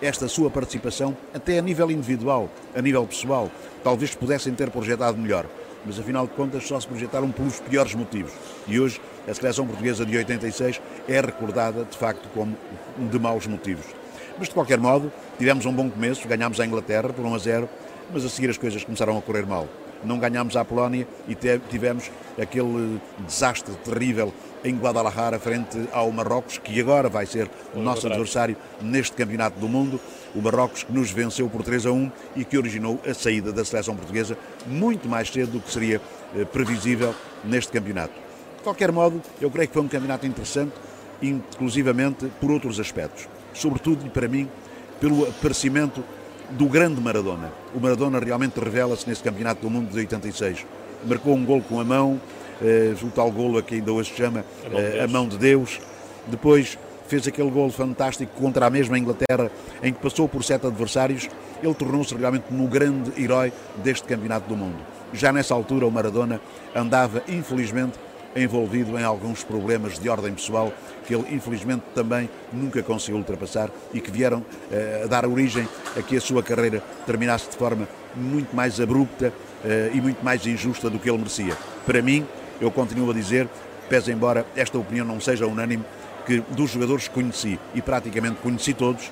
esta 0.00 0.26
sua 0.26 0.50
participação, 0.50 1.16
até 1.32 1.58
a 1.58 1.62
nível 1.62 1.90
individual, 1.90 2.50
a 2.74 2.82
nível 2.82 3.06
pessoal. 3.06 3.50
Talvez 3.84 4.14
pudessem 4.14 4.52
ter 4.54 4.70
projetado 4.70 5.16
melhor, 5.16 5.46
mas 5.86 5.98
afinal 5.98 6.26
de 6.26 6.32
contas 6.32 6.66
só 6.66 6.78
se 6.80 6.86
projetaram 6.86 7.30
pelos 7.30 7.60
piores 7.60 7.94
motivos. 7.94 8.32
E 8.66 8.80
hoje 8.80 9.00
a 9.28 9.34
seleção 9.34 9.66
portuguesa 9.66 10.04
de 10.04 10.16
86 10.16 10.80
é 11.08 11.20
recordada 11.20 11.84
de 11.84 11.96
facto 11.96 12.28
como 12.34 12.56
de 12.98 13.18
maus 13.18 13.46
motivos. 13.46 13.86
Mas 14.38 14.48
de 14.48 14.54
qualquer 14.54 14.78
modo, 14.78 15.12
tivemos 15.38 15.66
um 15.66 15.72
bom 15.72 15.90
começo, 15.90 16.26
ganhámos 16.26 16.58
a 16.60 16.66
Inglaterra 16.66 17.10
por 17.10 17.24
1 17.24 17.34
a 17.34 17.38
0 17.38 17.68
mas 18.12 18.24
a 18.24 18.28
seguir 18.28 18.50
as 18.50 18.58
coisas 18.58 18.84
começaram 18.84 19.16
a 19.16 19.22
correr 19.22 19.46
mal. 19.46 19.66
Não 20.04 20.18
ganhámos 20.18 20.56
a 20.56 20.64
Polónia 20.64 21.06
e 21.28 21.36
tivemos 21.70 22.10
aquele 22.40 23.00
desastre 23.20 23.72
terrível 23.84 24.32
em 24.64 24.76
Guadalajara 24.76 25.38
frente 25.38 25.88
ao 25.92 26.10
Marrocos, 26.10 26.58
que 26.58 26.80
agora 26.80 27.08
vai 27.08 27.24
ser 27.24 27.48
o 27.74 27.80
nosso 27.80 28.06
adversário 28.06 28.56
neste 28.80 29.16
Campeonato 29.16 29.58
do 29.60 29.68
Mundo. 29.68 30.00
O 30.34 30.42
Marrocos 30.42 30.82
que 30.82 30.92
nos 30.92 31.10
venceu 31.10 31.48
por 31.48 31.62
3 31.62 31.86
a 31.86 31.92
1 31.92 32.12
e 32.36 32.44
que 32.44 32.58
originou 32.58 33.00
a 33.06 33.14
saída 33.14 33.52
da 33.52 33.64
seleção 33.64 33.94
portuguesa 33.94 34.36
muito 34.66 35.08
mais 35.08 35.30
cedo 35.30 35.52
do 35.52 35.60
que 35.60 35.70
seria 35.70 36.00
eh, 36.34 36.44
previsível 36.44 37.14
neste 37.44 37.70
campeonato. 37.72 38.31
De 38.62 38.64
qualquer 38.64 38.92
modo, 38.92 39.20
eu 39.40 39.50
creio 39.50 39.66
que 39.66 39.74
foi 39.74 39.82
um 39.82 39.88
campeonato 39.88 40.24
interessante, 40.24 40.70
inclusivamente 41.20 42.26
por 42.40 42.48
outros 42.48 42.78
aspectos. 42.78 43.26
Sobretudo, 43.52 44.08
para 44.08 44.28
mim, 44.28 44.48
pelo 45.00 45.28
aparecimento 45.28 46.00
do 46.50 46.66
grande 46.66 47.00
Maradona. 47.00 47.52
O 47.74 47.80
Maradona 47.80 48.20
realmente 48.20 48.60
revela-se 48.60 49.08
nesse 49.08 49.20
Campeonato 49.20 49.62
do 49.62 49.68
Mundo 49.68 49.90
de 49.90 49.98
86. 49.98 50.64
Marcou 51.04 51.34
um 51.34 51.44
gol 51.44 51.60
com 51.60 51.80
a 51.80 51.84
mão, 51.84 52.20
eh, 52.62 52.94
o 53.02 53.10
tal 53.10 53.32
golo 53.32 53.60
que 53.64 53.74
ainda 53.74 53.92
hoje 53.92 54.10
se 54.10 54.18
chama 54.18 54.44
a 54.64 54.70
mão, 54.70 54.80
eh, 54.80 55.02
a 55.02 55.08
mão 55.08 55.26
de 55.26 55.38
Deus. 55.38 55.80
Depois 56.28 56.78
fez 57.08 57.26
aquele 57.26 57.50
gol 57.50 57.68
fantástico 57.68 58.30
contra 58.40 58.66
a 58.66 58.70
mesma 58.70 58.96
Inglaterra, 58.96 59.50
em 59.82 59.92
que 59.92 59.98
passou 59.98 60.28
por 60.28 60.44
sete 60.44 60.68
adversários. 60.68 61.28
Ele 61.60 61.74
tornou-se 61.74 62.14
realmente 62.14 62.44
no 62.48 62.68
grande 62.68 63.10
herói 63.20 63.52
deste 63.82 64.06
Campeonato 64.06 64.48
do 64.48 64.56
Mundo. 64.56 64.78
Já 65.12 65.32
nessa 65.32 65.52
altura, 65.52 65.84
o 65.84 65.90
Maradona 65.90 66.40
andava, 66.76 67.24
infelizmente, 67.28 67.98
envolvido 68.34 68.98
em 68.98 69.04
alguns 69.04 69.44
problemas 69.44 69.98
de 69.98 70.08
ordem 70.08 70.32
pessoal 70.32 70.72
que 71.06 71.14
ele 71.14 71.34
infelizmente 71.34 71.82
também 71.94 72.28
nunca 72.52 72.82
conseguiu 72.82 73.18
ultrapassar 73.18 73.70
e 73.92 74.00
que 74.00 74.10
vieram 74.10 74.38
uh, 74.38 75.04
a 75.04 75.06
dar 75.06 75.26
origem 75.26 75.68
a 75.96 76.02
que 76.02 76.16
a 76.16 76.20
sua 76.20 76.42
carreira 76.42 76.82
terminasse 77.06 77.50
de 77.50 77.56
forma 77.56 77.88
muito 78.14 78.54
mais 78.54 78.80
abrupta 78.80 79.32
uh, 79.64 79.96
e 79.96 80.00
muito 80.00 80.24
mais 80.24 80.46
injusta 80.46 80.88
do 80.88 80.98
que 80.98 81.08
ele 81.08 81.18
merecia. 81.18 81.56
Para 81.84 82.00
mim, 82.00 82.26
eu 82.60 82.70
continuo 82.70 83.10
a 83.10 83.14
dizer, 83.14 83.48
pese 83.88 84.12
embora 84.12 84.46
esta 84.56 84.78
opinião 84.78 85.06
não 85.06 85.20
seja 85.20 85.46
unânime, 85.46 85.84
que 86.26 86.40
dos 86.50 86.70
jogadores 86.70 87.08
que 87.08 87.14
conheci 87.14 87.58
e 87.74 87.82
praticamente 87.82 88.36
conheci 88.40 88.72
todos, 88.72 89.10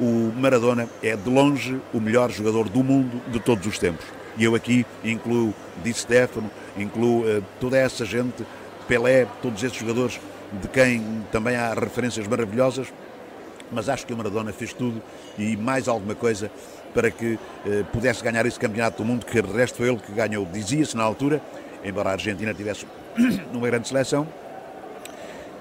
o 0.00 0.32
Maradona 0.36 0.88
é 1.02 1.16
de 1.16 1.28
longe 1.28 1.80
o 1.92 2.00
melhor 2.00 2.30
jogador 2.30 2.68
do 2.68 2.82
mundo 2.82 3.20
de 3.30 3.40
todos 3.40 3.66
os 3.66 3.78
tempos. 3.78 4.15
E 4.36 4.44
eu 4.44 4.54
aqui 4.54 4.84
incluo 5.02 5.54
Di 5.82 5.92
Stefano, 5.92 6.50
incluo 6.76 7.22
uh, 7.22 7.44
toda 7.60 7.76
essa 7.76 8.04
gente, 8.04 8.44
Pelé, 8.86 9.26
todos 9.42 9.62
esses 9.62 9.76
jogadores 9.76 10.20
de 10.52 10.68
quem 10.68 11.24
também 11.32 11.56
há 11.56 11.74
referências 11.74 12.26
maravilhosas, 12.26 12.92
mas 13.72 13.88
acho 13.88 14.06
que 14.06 14.12
o 14.12 14.16
Maradona 14.16 14.52
fez 14.52 14.72
tudo 14.72 15.02
e 15.36 15.56
mais 15.56 15.88
alguma 15.88 16.14
coisa 16.14 16.50
para 16.94 17.10
que 17.10 17.34
uh, 17.34 17.84
pudesse 17.92 18.22
ganhar 18.22 18.44
esse 18.46 18.58
campeonato 18.58 19.02
do 19.02 19.04
mundo, 19.04 19.24
que 19.24 19.40
de 19.40 19.52
resto 19.52 19.78
foi 19.78 19.88
ele 19.88 19.98
que 19.98 20.12
ganhou. 20.12 20.46
Dizia-se 20.46 20.96
na 20.96 21.02
altura, 21.02 21.40
embora 21.84 22.10
a 22.10 22.12
Argentina 22.12 22.52
tivesse 22.54 22.86
uma 23.52 23.66
grande 23.66 23.88
seleção, 23.88 24.26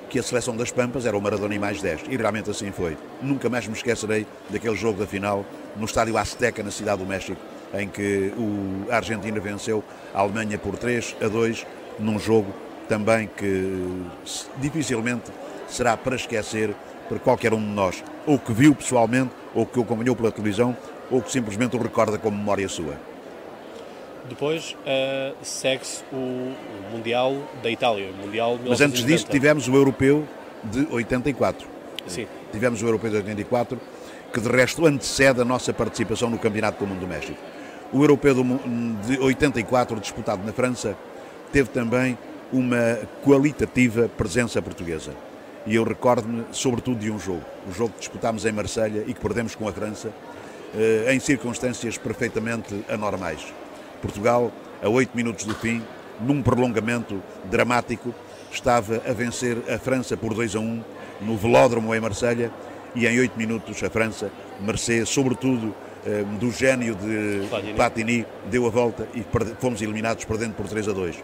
que 0.10 0.20
a 0.20 0.24
seleção 0.24 0.56
das 0.56 0.72
Pampas 0.72 1.06
era 1.06 1.18
o 1.18 1.22
Maradona 1.22 1.56
e 1.56 1.60
mais 1.60 1.82
10, 1.82 2.04
e 2.10 2.16
realmente 2.16 2.50
assim 2.50 2.72
foi. 2.72 2.98
Nunca 3.22 3.50
mais 3.50 3.68
me 3.68 3.74
esquecerei 3.74 4.26
daquele 4.50 4.76
jogo 4.76 5.00
da 5.00 5.08
final 5.08 5.46
no 5.76 5.86
estádio 5.86 6.18
Azteca, 6.18 6.62
na 6.62 6.72
cidade 6.72 7.00
do 7.00 7.08
México, 7.08 7.40
em 7.80 7.88
que 7.88 8.34
o, 8.38 8.92
a 8.92 8.98
Argentina 8.98 9.40
venceu 9.40 9.84
a 10.14 10.22
Alemanha 10.22 10.58
por 10.58 10.78
3 10.78 11.16
a 11.22 11.28
2, 11.28 11.66
num 12.00 12.20
jogo 12.20 12.54
também 12.88 13.30
que 13.36 14.04
dificilmente 14.58 15.32
será 15.68 15.98
para 15.98 16.16
esquecer 16.16 16.76
para 17.10 17.20
qualquer 17.20 17.54
um 17.54 17.60
de 17.60 17.72
nós, 17.72 18.04
ou 18.26 18.40
que 18.40 18.52
viu 18.52 18.74
pessoalmente, 18.74 19.32
ou 19.54 19.66
que 19.66 19.80
o 19.80 19.84
acompanhou 19.84 20.16
pela 20.16 20.32
televisão, 20.32 20.76
ou 21.10 21.22
que 21.22 21.32
simplesmente 21.32 21.76
o 21.76 21.82
recorda 21.82 22.18
como 22.18 22.38
memória 22.38 22.68
sua. 22.68 22.96
Depois 24.28 24.72
uh, 24.72 25.36
segue-se 25.44 26.04
o, 26.12 26.16
o, 26.16 26.92
Mundial 26.92 27.36
da 27.62 27.70
Itália, 27.70 28.10
o 28.10 28.26
Mundial 28.26 28.60
Mas 28.68 28.82
antes 28.82 29.06
disso 29.06 29.28
tivemos 29.30 29.68
o 29.68 29.76
Europeu 29.76 30.28
de 30.64 30.88
84. 30.92 31.68
Sim. 32.08 32.28
Tivemos 32.52 32.82
o 32.82 32.88
Europeu 32.88 33.12
de 33.12 33.18
84, 33.18 33.80
que 34.34 34.40
de 34.40 34.50
resto 34.50 34.86
antecede 34.86 35.42
a 35.42 35.46
nossa 35.46 35.72
participação 35.74 36.30
no 36.30 36.40
Campeonato 36.40 36.84
do 36.84 36.88
Mundo 36.88 37.02
do 37.02 37.08
México. 37.08 37.38
O 37.94 38.02
Europeu 38.02 38.36
de 39.06 39.20
84, 39.20 40.00
disputado 40.00 40.44
na 40.46 40.52
França, 40.52 40.98
teve 41.52 41.70
também 41.70 42.18
uma 42.52 43.00
qualitativa 43.24 44.10
presença 44.10 44.62
portuguesa. 44.62 45.12
E 45.66 45.76
eu 45.76 45.84
recordo-me, 45.84 46.46
sobretudo, 46.52 47.00
de 47.00 47.12
um 47.12 47.20
jogo. 47.20 47.44
O 47.68 47.72
jogo 47.72 47.94
que 47.94 48.00
disputámos 48.00 48.46
em 48.46 48.52
Marselha 48.52 49.04
e 49.08 49.14
que 49.14 49.20
perdemos 49.20 49.56
com 49.56 49.68
a 49.68 49.74
França, 49.74 50.12
eh, 50.76 51.14
em 51.14 51.20
circunstâncias 51.20 51.98
perfeitamente 51.98 52.76
anormais. 52.90 53.42
Portugal, 54.02 54.52
a 54.84 54.90
oito 54.90 55.16
minutos 55.16 55.46
do 55.46 55.56
fim, 55.56 55.82
num 56.20 56.42
prolongamento 56.42 57.22
dramático, 57.46 58.14
estava 58.52 59.02
a 59.08 59.14
vencer 59.14 59.58
a 59.70 59.78
França 59.78 60.16
por 60.16 60.34
2 60.34 60.56
a 60.56 60.60
1 60.60 60.84
no 61.22 61.38
velódromo 61.38 61.94
em 61.96 62.00
Marselha 62.00 62.52
e 62.94 63.08
em 63.08 63.20
oito 63.20 63.38
minutos 63.38 63.82
a 63.84 63.90
França, 63.90 64.32
mercê 64.62 65.06
sobretudo 65.06 65.74
do 66.40 66.52
gênio 66.52 66.96
de 66.96 67.74
Platini, 67.76 68.26
deu 68.50 68.68
a 68.68 68.70
volta 68.70 69.08
e 69.16 69.26
fomos 69.60 69.82
eliminados 69.82 70.24
perdendo 70.26 70.54
por 70.54 70.68
3 70.68 70.90
a 70.90 70.94
2. 70.94 71.16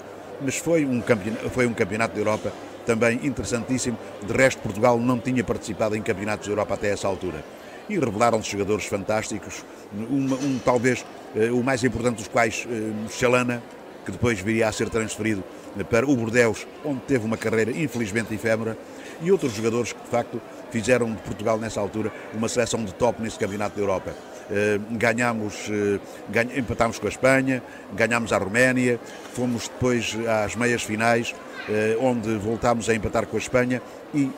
Mas 0.41 0.57
foi 0.57 0.85
um, 0.85 0.99
campeonato, 1.01 1.49
foi 1.51 1.67
um 1.67 1.73
campeonato 1.73 2.15
da 2.15 2.19
Europa 2.19 2.51
também 2.85 3.19
interessantíssimo. 3.23 3.97
De 4.25 4.33
resto, 4.33 4.61
Portugal 4.61 4.99
não 4.99 5.19
tinha 5.19 5.43
participado 5.43 5.95
em 5.95 6.01
campeonatos 6.01 6.47
da 6.47 6.51
Europa 6.51 6.73
até 6.73 6.89
essa 6.89 7.07
altura. 7.07 7.43
E 7.87 7.99
revelaram-se 7.99 8.51
jogadores 8.51 8.85
fantásticos, 8.85 9.63
um, 9.93 10.33
um 10.33 10.59
talvez 10.63 11.05
uh, 11.35 11.55
o 11.55 11.63
mais 11.63 11.83
importante 11.83 12.17
dos 12.17 12.27
quais, 12.27 12.67
Chalana, 13.11 13.61
que 14.05 14.11
depois 14.11 14.39
viria 14.39 14.67
a 14.67 14.71
ser 14.71 14.89
transferido 14.89 15.43
para 15.89 16.09
o 16.09 16.15
Bordeus, 16.15 16.65
onde 16.83 17.01
teve 17.01 17.25
uma 17.25 17.37
carreira 17.37 17.71
infelizmente 17.71 18.33
efêmera, 18.33 18.77
e 19.21 19.31
outros 19.31 19.53
jogadores 19.53 19.93
que 19.93 20.01
de 20.01 20.09
facto 20.09 20.41
fizeram 20.71 21.13
de 21.13 21.21
Portugal 21.21 21.57
nessa 21.57 21.79
altura 21.79 22.11
uma 22.33 22.49
seleção 22.49 22.83
de 22.83 22.93
top 22.93 23.21
nesse 23.21 23.37
campeonato 23.37 23.75
da 23.75 23.81
Europa. 23.81 24.13
Uh, 24.51 24.97
ganhámos, 24.97 25.69
ganha, 26.29 26.59
empatámos 26.59 26.99
com 26.99 27.05
a 27.05 27.09
Espanha, 27.09 27.63
ganhámos 27.93 28.33
a 28.33 28.37
Roménia, 28.37 28.99
fomos 29.33 29.69
depois 29.69 30.17
às 30.43 30.57
meias 30.57 30.83
finais, 30.83 31.33
uh, 31.69 32.05
onde 32.05 32.35
voltámos 32.35 32.89
a 32.89 32.93
empatar 32.93 33.25
com 33.27 33.37
a 33.37 33.39
Espanha 33.39 33.81
e 34.13 34.29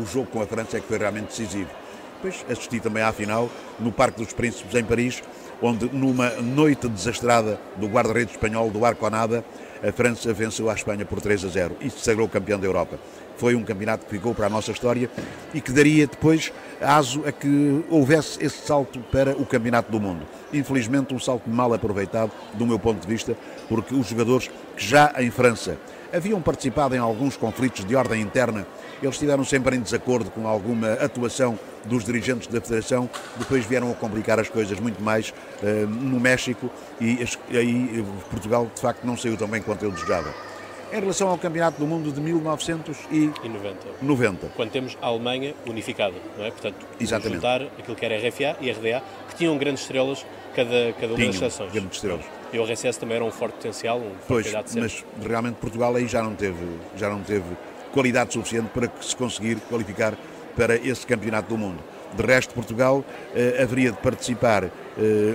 o 0.00 0.06
jogo 0.06 0.28
com 0.28 0.40
a 0.40 0.46
França 0.46 0.78
é 0.78 0.80
que 0.80 0.86
foi 0.86 0.96
realmente 0.96 1.26
decisivo. 1.26 1.68
Depois 2.14 2.44
assisti 2.50 2.80
também 2.80 3.02
à 3.02 3.12
final 3.12 3.50
no 3.78 3.92
Parque 3.92 4.24
dos 4.24 4.32
Príncipes 4.32 4.74
em 4.74 4.84
Paris, 4.84 5.22
onde 5.60 5.88
numa 5.94 6.30
noite 6.30 6.88
desastrada 6.88 7.60
do 7.76 7.86
guarda-redes 7.86 8.34
espanhol 8.34 8.70
do 8.70 8.84
Arconada, 8.84 9.44
a 9.86 9.92
França 9.92 10.32
venceu 10.32 10.68
a 10.70 10.74
Espanha 10.74 11.04
por 11.04 11.20
3 11.20 11.44
a 11.44 11.48
0 11.48 11.76
e 11.80 11.90
se 11.90 12.00
sagrou 12.00 12.28
campeão 12.28 12.58
da 12.58 12.66
Europa. 12.66 12.98
Foi 13.38 13.54
um 13.54 13.62
campeonato 13.62 14.04
que 14.04 14.10
ficou 14.10 14.34
para 14.34 14.46
a 14.46 14.50
nossa 14.50 14.72
história 14.72 15.08
e 15.54 15.60
que 15.60 15.72
daria 15.72 16.06
depois 16.06 16.52
aso 16.80 17.24
a 17.26 17.32
que 17.32 17.84
houvesse 17.88 18.44
esse 18.44 18.66
salto 18.66 19.00
para 19.10 19.32
o 19.32 19.46
campeonato 19.46 19.90
do 19.90 19.98
mundo. 19.98 20.26
Infelizmente, 20.52 21.14
um 21.14 21.18
salto 21.18 21.48
mal 21.48 21.72
aproveitado, 21.72 22.30
do 22.54 22.66
meu 22.66 22.78
ponto 22.78 23.00
de 23.00 23.06
vista, 23.06 23.36
porque 23.68 23.94
os 23.94 24.08
jogadores 24.08 24.48
que 24.48 24.84
já 24.84 25.14
em 25.18 25.30
França 25.30 25.78
haviam 26.12 26.40
participado 26.40 26.94
em 26.94 26.98
alguns 26.98 27.36
conflitos 27.36 27.84
de 27.84 27.94
ordem 27.94 28.20
interna 28.20 28.66
eles 29.02 29.14
estiveram 29.14 29.44
sempre 29.44 29.76
em 29.76 29.80
desacordo 29.80 30.30
com 30.30 30.46
alguma 30.46 30.94
atuação 30.94 31.58
dos 31.84 32.04
dirigentes 32.04 32.48
da 32.48 32.60
Federação, 32.60 33.08
depois 33.36 33.64
vieram 33.64 33.90
a 33.90 33.94
complicar 33.94 34.40
as 34.40 34.48
coisas 34.48 34.78
muito 34.80 35.00
mais 35.02 35.30
uh, 35.62 35.86
no 35.86 36.18
México 36.18 36.68
e 37.00 37.18
aí 37.50 38.04
Portugal 38.30 38.68
de 38.74 38.80
facto 38.80 39.04
não 39.04 39.16
saiu 39.16 39.36
tão 39.36 39.48
bem 39.48 39.62
quanto 39.62 39.84
eu 39.84 39.92
desejava. 39.92 40.47
Em 40.90 41.00
relação 41.00 41.28
ao 41.28 41.36
Campeonato 41.36 41.78
do 41.78 41.86
Mundo 41.86 42.10
de 42.10 42.18
1990, 42.18 44.48
quando 44.56 44.70
temos 44.70 44.96
a 45.02 45.06
Alemanha 45.06 45.54
unificada, 45.66 46.14
não 46.36 46.46
é? 46.46 46.50
Portanto, 46.50 46.86
Exatamente. 46.98 47.34
juntar 47.34 47.62
aquilo 47.78 47.94
que 47.94 48.06
era 48.06 48.16
RFA 48.16 48.56
e 48.58 48.70
RDA, 48.70 49.02
que 49.28 49.34
tinham 49.36 49.58
grandes 49.58 49.82
estrelas 49.82 50.24
cada, 50.56 50.94
cada 50.94 51.08
uma 51.08 51.16
Tinham, 51.16 51.28
das 51.28 51.38
seleções. 51.38 51.72
grandes 51.72 51.96
estrelas. 51.96 52.24
E 52.52 52.58
o 52.58 52.64
RSS 52.64 52.98
também 52.98 53.16
era 53.16 53.24
um 53.24 53.30
forte 53.30 53.56
potencial, 53.56 53.98
um 53.98 54.14
forte 54.26 54.50
pois, 54.50 54.74
mas 54.76 55.04
realmente 55.22 55.56
Portugal 55.56 55.94
aí 55.94 56.08
já 56.08 56.22
não 56.22 56.34
teve, 56.34 56.64
já 56.96 57.10
não 57.10 57.20
teve 57.20 57.44
qualidade 57.92 58.32
suficiente 58.32 58.70
para 58.72 58.90
se 59.02 59.14
conseguir 59.14 59.56
qualificar 59.68 60.14
para 60.56 60.74
esse 60.76 61.06
campeonato 61.06 61.50
do 61.50 61.58
mundo. 61.58 61.84
De 62.16 62.22
resto, 62.22 62.54
Portugal 62.54 63.04
eh, 63.36 63.62
haveria 63.62 63.92
de 63.92 63.98
participar 63.98 64.64
eh, 64.64 64.70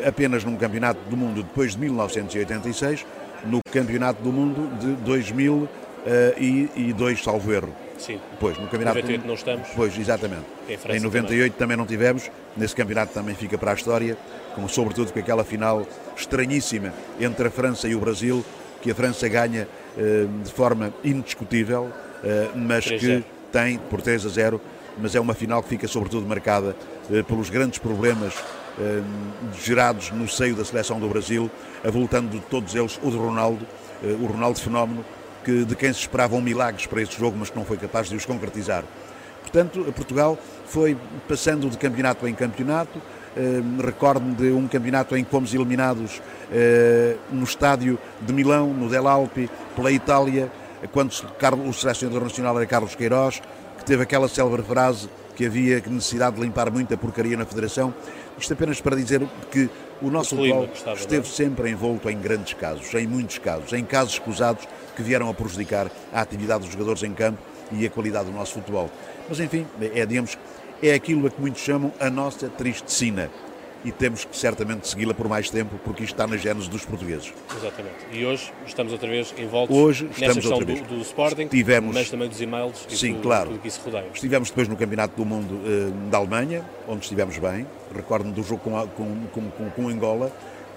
apenas 0.07 0.43
num 0.43 0.55
campeonato 0.55 0.99
do 1.07 1.15
mundo 1.15 1.43
depois 1.43 1.73
de 1.73 1.79
1986, 1.79 3.05
no 3.45 3.59
campeonato 3.71 4.21
do 4.21 4.31
mundo 4.31 4.69
de 4.79 4.93
2002, 5.03 7.19
eh, 7.19 7.23
salvo 7.23 7.53
erro. 7.53 7.73
Sim. 7.97 8.19
Pois, 8.39 8.57
no 8.57 8.65
campeonato 8.65 8.97
98 8.97 9.21
do... 9.21 9.27
não 9.27 9.35
estamos. 9.35 9.67
Pois, 9.75 9.97
exatamente. 9.97 10.43
Em, 10.67 10.97
em 10.97 10.99
98 10.99 11.29
também. 11.29 11.49
também 11.51 11.77
não 11.77 11.85
tivemos. 11.85 12.29
Nesse 12.57 12.75
campeonato 12.75 13.13
também 13.13 13.35
fica 13.35 13.57
para 13.57 13.71
a 13.71 13.73
história, 13.73 14.17
como 14.55 14.67
sobretudo 14.67 15.13
com 15.13 15.19
aquela 15.19 15.43
final 15.43 15.85
estranhíssima 16.15 16.93
entre 17.19 17.47
a 17.47 17.51
França 17.51 17.87
e 17.87 17.95
o 17.95 17.99
Brasil, 17.99 18.43
que 18.81 18.91
a 18.91 18.95
França 18.95 19.27
ganha 19.29 19.67
eh, 19.97 20.25
de 20.43 20.51
forma 20.51 20.93
indiscutível, 21.03 21.89
eh, 22.23 22.49
mas 22.55 22.85
que 22.85 23.23
tem 23.51 23.77
por 23.77 24.01
3 24.01 24.25
a 24.25 24.29
0, 24.29 24.61
mas 24.97 25.15
é 25.15 25.19
uma 25.19 25.33
final 25.33 25.63
que 25.63 25.69
fica 25.69 25.87
sobretudo 25.87 26.27
marcada 26.27 26.75
eh, 27.11 27.23
pelos 27.23 27.49
grandes 27.49 27.79
problemas 27.79 28.33
gerados 29.53 30.11
no 30.11 30.27
seio 30.27 30.55
da 30.55 30.65
seleção 30.65 30.99
do 30.99 31.07
Brasil, 31.07 31.49
avultando 31.85 32.29
de 32.29 32.39
todos 32.41 32.73
eles 32.75 32.99
o 33.03 33.11
de 33.11 33.17
Ronaldo, 33.17 33.65
o 34.19 34.25
Ronaldo 34.25 34.59
fenómeno, 34.59 35.05
que, 35.43 35.65
de 35.65 35.75
quem 35.75 35.91
se 35.91 35.99
esperavam 35.99 36.41
milagres 36.41 36.87
para 36.87 37.01
este 37.01 37.19
jogo, 37.19 37.37
mas 37.37 37.49
que 37.49 37.57
não 37.57 37.65
foi 37.65 37.77
capaz 37.77 38.09
de 38.09 38.15
os 38.15 38.25
concretizar. 38.25 38.83
Portanto, 39.41 39.85
Portugal 39.95 40.37
foi 40.65 40.97
passando 41.27 41.69
de 41.69 41.77
campeonato 41.77 42.27
em 42.27 42.33
campeonato. 42.33 42.99
Recordo-me 43.83 44.35
de 44.35 44.51
um 44.51 44.67
campeonato 44.67 45.17
em 45.17 45.23
que 45.23 45.29
fomos 45.29 45.53
eliminados 45.53 46.21
no 47.31 47.43
estádio 47.43 47.99
de 48.21 48.31
Milão, 48.33 48.73
no 48.73 48.89
Del 48.89 49.07
Alpi, 49.07 49.49
pela 49.75 49.91
Itália, 49.91 50.51
quando 50.91 51.11
o 51.67 51.73
selecionador 51.73 52.23
nacional 52.23 52.57
era 52.57 52.65
Carlos 52.65 52.95
Queiroz, 52.95 53.41
que 53.77 53.85
teve 53.85 54.03
aquela 54.03 54.27
célebre 54.27 54.63
frase 54.63 55.09
que 55.35 55.45
havia 55.45 55.81
necessidade 55.87 56.35
de 56.35 56.41
limpar 56.41 56.71
muita 56.71 56.97
porcaria 56.97 57.35
na 57.37 57.45
Federação. 57.45 57.93
Isto 58.37 58.53
apenas 58.53 58.81
para 58.81 58.95
dizer 58.95 59.21
que 59.51 59.69
o 60.01 60.09
nosso 60.09 60.35
futebol 60.35 60.67
esteve 60.95 61.27
sempre 61.27 61.69
envolto 61.69 62.09
em 62.09 62.19
grandes 62.19 62.53
casos, 62.53 62.93
em 62.93 63.07
muitos 63.07 63.37
casos, 63.37 63.71
em 63.73 63.85
casos 63.85 64.13
escusados 64.13 64.67
que 64.95 65.01
vieram 65.01 65.29
a 65.29 65.33
prejudicar 65.33 65.89
a 66.11 66.21
atividade 66.21 66.63
dos 66.63 66.73
jogadores 66.73 67.03
em 67.03 67.13
campo 67.13 67.39
e 67.71 67.85
a 67.85 67.89
qualidade 67.89 68.25
do 68.25 68.31
nosso 68.31 68.53
futebol. 68.53 68.89
Mas 69.29 69.39
enfim, 69.39 69.65
é, 69.81 70.05
digamos, 70.05 70.37
é 70.81 70.93
aquilo 70.93 71.27
a 71.27 71.29
que 71.29 71.39
muitos 71.39 71.61
chamam 71.61 71.91
a 71.99 72.09
nossa 72.09 72.49
tristecina 72.49 73.29
e 73.83 73.91
temos 73.91 74.23
que 74.23 74.35
certamente 74.35 74.87
segui-la 74.87 75.13
por 75.13 75.27
mais 75.27 75.49
tempo, 75.49 75.79
porque 75.83 76.03
isto 76.03 76.13
está 76.13 76.25
na 76.25 76.37
gênese 76.37 76.69
dos 76.69 76.85
portugueses. 76.85 77.33
Exatamente. 77.55 77.95
E 78.11 78.25
hoje 78.25 78.51
estamos 78.65 78.93
outra 78.93 79.09
vez 79.09 79.33
envoltos 79.37 79.75
hoje 79.75 80.09
nessa 80.17 80.35
questão 80.35 80.59
do, 80.59 80.65
do, 80.65 81.01
Sporting, 81.01 81.43
Estivemos, 81.43 81.93
mas 81.93 82.09
também 82.09 82.29
dos 82.29 82.39
e-mails 82.39 82.87
e 82.89 82.95
sim, 82.95 83.13
tudo, 83.13 83.23
claro. 83.23 83.49
tudo 83.49 83.59
que 83.59 83.67
isso 83.67 83.81
rodeia. 83.83 84.07
Estivemos 84.13 84.49
depois 84.49 84.67
no 84.67 84.77
Campeonato 84.77 85.15
do 85.15 85.25
Mundo 85.25 85.55
uh, 85.55 85.91
da 86.09 86.17
Alemanha, 86.17 86.63
onde 86.87 87.03
estivemos 87.03 87.37
bem. 87.37 87.67
Recordo-me 87.93 88.33
do 88.33 88.43
jogo 88.43 88.61
com, 88.61 88.87
com, 88.87 89.27
com, 89.27 89.51
com, 89.51 89.69
com 89.69 89.87
Angola. 89.89 90.31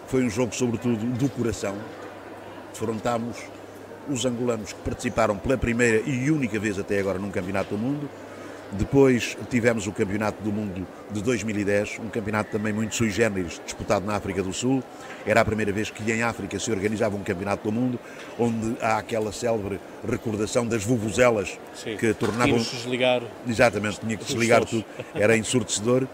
Foi 0.08 0.24
um 0.24 0.30
jogo, 0.30 0.54
sobretudo, 0.54 1.04
do 1.16 1.28
coração. 1.28 1.76
Defrontámos 2.72 3.36
os 4.08 4.24
angolanos 4.24 4.72
que 4.72 4.80
participaram 4.80 5.36
pela 5.36 5.56
primeira 5.56 6.02
e 6.08 6.30
única 6.30 6.58
vez 6.58 6.78
até 6.78 6.98
agora 6.98 7.18
num 7.18 7.30
Campeonato 7.30 7.70
do 7.74 7.78
Mundo 7.78 8.08
depois 8.72 9.36
tivemos 9.48 9.86
o 9.86 9.92
Campeonato 9.92 10.42
do 10.42 10.52
Mundo 10.52 10.86
de 11.10 11.22
2010, 11.22 12.00
um 12.00 12.08
campeonato 12.08 12.50
também 12.50 12.72
muito 12.72 12.94
sui 12.94 13.10
generis, 13.10 13.60
disputado 13.64 14.04
na 14.04 14.16
África 14.16 14.42
do 14.42 14.52
Sul. 14.52 14.82
Era 15.24 15.40
a 15.40 15.44
primeira 15.44 15.72
vez 15.72 15.90
que 15.90 16.10
em 16.10 16.22
África 16.22 16.58
se 16.58 16.70
organizava 16.70 17.16
um 17.16 17.22
Campeonato 17.22 17.64
do 17.64 17.72
Mundo, 17.72 17.98
onde 18.38 18.76
há 18.80 18.98
aquela 18.98 19.32
célebre 19.32 19.78
recordação 20.08 20.66
das 20.66 20.84
vuvuzelas 20.84 21.58
que 21.98 22.12
tornavam. 22.14 22.54
Tinha 22.54 22.64
que 22.64 22.76
desligar. 22.76 23.22
Exatamente, 23.46 24.00
tinha 24.00 24.16
que 24.16 24.24
desligar 24.24 24.64
tudo. 24.64 24.84
Era 25.14 25.36
ensurdecedor 25.36 26.06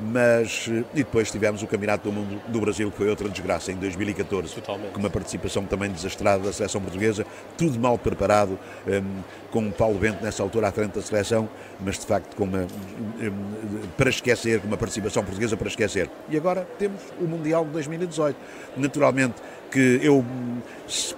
mas 0.00 0.66
e 0.66 0.84
depois 0.94 1.30
tivemos 1.30 1.62
o 1.62 1.66
Campeonato 1.66 2.08
do 2.08 2.12
Mundo 2.12 2.40
do 2.48 2.60
Brasil, 2.60 2.90
que 2.90 2.96
foi 2.96 3.08
outra 3.08 3.28
desgraça, 3.28 3.72
em 3.72 3.76
2014, 3.76 4.54
Totalmente. 4.54 4.92
com 4.92 5.00
uma 5.00 5.10
participação 5.10 5.64
também 5.64 5.90
desastrada 5.90 6.44
da 6.44 6.52
seleção 6.52 6.80
portuguesa, 6.80 7.26
tudo 7.56 7.78
mal 7.78 7.96
preparado, 7.98 8.58
um, 8.86 9.22
com 9.50 9.68
o 9.68 9.72
Paulo 9.72 9.98
Bento 9.98 10.22
nessa 10.22 10.42
altura 10.42 10.68
à 10.68 10.72
frente 10.72 10.92
da 10.92 11.02
seleção, 11.02 11.48
mas 11.80 11.98
de 11.98 12.06
facto 12.06 12.34
com 12.36 12.44
uma, 12.44 12.62
um, 12.62 13.88
para 13.96 14.10
esquecer, 14.10 14.60
com 14.60 14.66
uma 14.66 14.76
participação 14.76 15.24
portuguesa 15.24 15.56
para 15.56 15.68
esquecer. 15.68 16.10
E 16.28 16.36
agora 16.36 16.66
temos 16.78 17.00
o 17.20 17.24
Mundial 17.24 17.64
de 17.64 17.70
2018. 17.70 18.36
Naturalmente 18.76 19.36
que 19.70 20.00
eu 20.02 20.24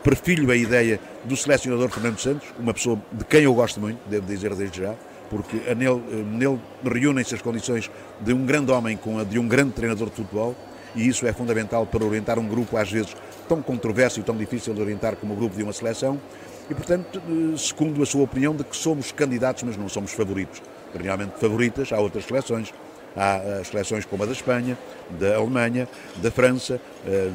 perfilho 0.02 0.50
a 0.50 0.56
ideia 0.56 0.98
do 1.24 1.36
selecionador 1.36 1.88
Fernando 1.90 2.18
Santos, 2.18 2.48
uma 2.58 2.72
pessoa 2.72 3.00
de 3.12 3.24
quem 3.24 3.42
eu 3.42 3.54
gosto 3.54 3.80
muito, 3.80 3.98
devo 4.08 4.26
dizer 4.26 4.54
desde 4.54 4.80
já, 4.80 4.94
porque 5.30 5.56
nele, 5.74 6.00
nele 6.24 6.58
reúnem-se 6.84 7.34
as 7.34 7.42
condições 7.42 7.90
de 8.20 8.32
um 8.32 8.44
grande 8.44 8.70
homem 8.70 8.96
com 8.96 9.18
a 9.18 9.24
de 9.24 9.38
um 9.38 9.46
grande 9.46 9.72
treinador 9.72 10.08
de 10.08 10.16
futebol 10.16 10.54
e 10.94 11.06
isso 11.06 11.26
é 11.26 11.32
fundamental 11.32 11.86
para 11.86 12.04
orientar 12.04 12.38
um 12.38 12.48
grupo 12.48 12.76
às 12.76 12.90
vezes 12.90 13.14
tão 13.48 13.62
controverso 13.62 14.20
e 14.20 14.22
tão 14.22 14.36
difícil 14.36 14.74
de 14.74 14.80
orientar 14.80 15.16
como 15.16 15.34
o 15.34 15.36
grupo 15.36 15.56
de 15.56 15.62
uma 15.62 15.72
seleção. 15.72 16.20
E 16.70 16.74
portanto 16.74 17.20
eh, 17.28 17.56
segundo 17.56 18.02
a 18.02 18.06
sua 18.06 18.22
opinião 18.22 18.54
de 18.54 18.64
que 18.64 18.76
somos 18.76 19.12
candidatos 19.12 19.62
mas 19.62 19.76
não 19.76 19.88
somos 19.88 20.12
favoritos. 20.12 20.62
Realmente 20.94 21.38
favoritas 21.38 21.92
há 21.92 21.98
outras 21.98 22.24
seleções 22.24 22.72
há 23.16 23.36
as 23.60 23.68
seleções 23.68 24.04
como 24.04 24.22
a 24.22 24.26
da 24.26 24.32
Espanha 24.32 24.78
da 25.10 25.36
Alemanha 25.36 25.88
da 26.16 26.30
França 26.30 26.80
eh, 27.06 27.30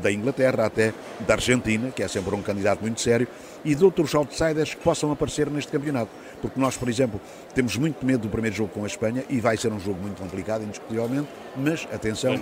da 0.00 0.10
Inglaterra 0.10 0.66
até 0.66 0.92
da 1.26 1.34
Argentina 1.34 1.90
que 1.90 2.02
é 2.02 2.08
sempre 2.08 2.34
um 2.34 2.42
candidato 2.42 2.80
muito 2.80 3.00
sério 3.00 3.28
e 3.64 3.74
de 3.74 3.84
outros 3.84 4.14
outsiders 4.14 4.74
que 4.74 4.82
possam 4.82 5.12
aparecer 5.12 5.50
neste 5.50 5.70
campeonato 5.70 6.10
porque 6.40 6.58
nós, 6.58 6.76
por 6.76 6.88
exemplo, 6.88 7.20
temos 7.54 7.76
muito 7.76 8.04
medo 8.04 8.22
do 8.22 8.28
primeiro 8.28 8.56
jogo 8.56 8.70
com 8.72 8.84
a 8.84 8.86
Espanha 8.86 9.24
e 9.28 9.40
vai 9.40 9.56
ser 9.56 9.72
um 9.72 9.78
jogo 9.78 10.00
muito 10.00 10.20
complicado, 10.20 10.62
indiscutivelmente, 10.62 11.28
mas 11.56 11.86
atenção, 11.92 12.34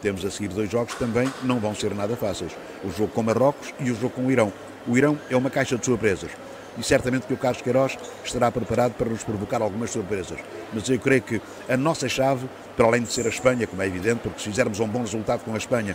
temos 0.00 0.24
a 0.24 0.30
seguir 0.30 0.48
dois 0.48 0.70
jogos 0.70 0.94
que 0.94 1.00
também 1.00 1.30
não 1.42 1.58
vão 1.58 1.74
ser 1.74 1.94
nada 1.94 2.16
fáceis. 2.16 2.52
O 2.84 2.90
jogo 2.90 3.12
com 3.12 3.22
Marrocos 3.22 3.74
e 3.80 3.90
o 3.90 3.94
jogo 3.94 4.10
com 4.10 4.26
o 4.26 4.30
Irão. 4.30 4.52
O 4.86 4.96
Irão 4.96 5.18
é 5.28 5.36
uma 5.36 5.50
caixa 5.50 5.76
de 5.76 5.84
surpresas. 5.84 6.30
E 6.80 6.82
certamente 6.82 7.26
que 7.26 7.34
o 7.34 7.36
Carlos 7.36 7.60
Queiroz 7.60 7.98
estará 8.24 8.50
preparado 8.50 8.94
para 8.94 9.08
nos 9.10 9.22
provocar 9.22 9.60
algumas 9.60 9.90
surpresas. 9.90 10.38
Mas 10.72 10.88
eu 10.88 10.98
creio 10.98 11.20
que 11.20 11.40
a 11.68 11.76
nossa 11.76 12.08
chave, 12.08 12.48
para 12.74 12.86
além 12.86 13.02
de 13.02 13.12
ser 13.12 13.26
a 13.26 13.28
Espanha, 13.28 13.66
como 13.66 13.82
é 13.82 13.86
evidente, 13.86 14.20
porque 14.22 14.38
se 14.40 14.48
fizermos 14.48 14.80
um 14.80 14.88
bom 14.88 15.00
resultado 15.00 15.44
com 15.44 15.52
a 15.52 15.58
Espanha, 15.58 15.94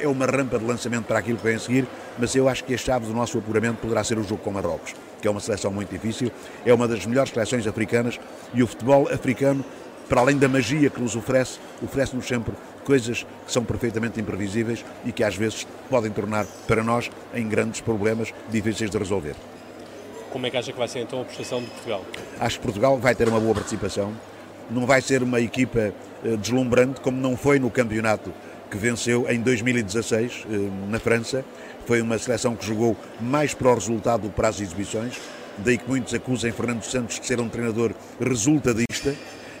é 0.00 0.08
uma 0.08 0.26
rampa 0.26 0.58
de 0.58 0.64
lançamento 0.64 1.04
para 1.04 1.20
aquilo 1.20 1.38
que 1.38 1.44
vem 1.44 1.54
a 1.54 1.58
seguir, 1.58 1.86
mas 2.18 2.34
eu 2.34 2.48
acho 2.48 2.64
que 2.64 2.74
a 2.74 2.78
chave 2.78 3.06
do 3.06 3.14
nosso 3.14 3.38
apuramento 3.38 3.76
poderá 3.80 4.02
ser 4.02 4.18
o 4.18 4.24
jogo 4.24 4.42
com 4.42 4.50
Marrocos, 4.50 4.92
que 5.22 5.28
é 5.28 5.30
uma 5.30 5.40
seleção 5.40 5.70
muito 5.70 5.90
difícil, 5.90 6.32
é 6.66 6.74
uma 6.74 6.88
das 6.88 7.06
melhores 7.06 7.32
seleções 7.32 7.64
africanas 7.64 8.18
e 8.52 8.60
o 8.60 8.66
futebol 8.66 9.08
africano, 9.08 9.64
para 10.08 10.20
além 10.20 10.36
da 10.36 10.48
magia 10.48 10.90
que 10.90 11.00
nos 11.00 11.14
oferece, 11.14 11.60
oferece-nos 11.80 12.26
sempre 12.26 12.54
coisas 12.84 13.24
que 13.46 13.52
são 13.52 13.64
perfeitamente 13.64 14.20
imprevisíveis 14.20 14.84
e 15.04 15.12
que 15.12 15.22
às 15.22 15.36
vezes 15.36 15.64
podem 15.88 16.10
tornar 16.10 16.44
para 16.66 16.82
nós 16.82 17.08
em 17.32 17.48
grandes 17.48 17.80
problemas 17.80 18.34
difíceis 18.50 18.90
de 18.90 18.98
resolver. 18.98 19.36
Como 20.34 20.48
é 20.48 20.50
que 20.50 20.56
acha 20.56 20.72
que 20.72 20.78
vai 20.78 20.88
ser 20.88 20.98
então 20.98 21.20
a 21.20 21.24
prestação 21.24 21.60
de 21.60 21.68
Portugal? 21.68 22.04
Acho 22.40 22.58
que 22.58 22.64
Portugal 22.64 22.98
vai 22.98 23.14
ter 23.14 23.28
uma 23.28 23.38
boa 23.38 23.54
participação. 23.54 24.12
Não 24.68 24.84
vai 24.84 25.00
ser 25.00 25.22
uma 25.22 25.40
equipa 25.40 25.94
eh, 26.24 26.36
deslumbrante 26.36 27.00
como 27.00 27.20
não 27.20 27.36
foi 27.36 27.60
no 27.60 27.70
campeonato 27.70 28.34
que 28.68 28.76
venceu 28.76 29.30
em 29.30 29.40
2016 29.40 30.44
eh, 30.50 30.56
na 30.88 30.98
França. 30.98 31.44
Foi 31.86 32.02
uma 32.02 32.18
seleção 32.18 32.56
que 32.56 32.66
jogou 32.66 32.96
mais 33.20 33.54
para 33.54 33.70
o 33.70 33.74
resultado 33.74 34.22
do 34.22 34.28
que 34.28 34.34
para 34.34 34.48
as 34.48 34.60
exibições. 34.60 35.20
Daí 35.58 35.78
que 35.78 35.88
muitos 35.88 36.12
acusem 36.12 36.50
Fernando 36.50 36.82
Santos 36.82 37.20
de 37.20 37.26
ser 37.28 37.38
um 37.38 37.48
treinador 37.48 37.92
resultadista 38.20 39.14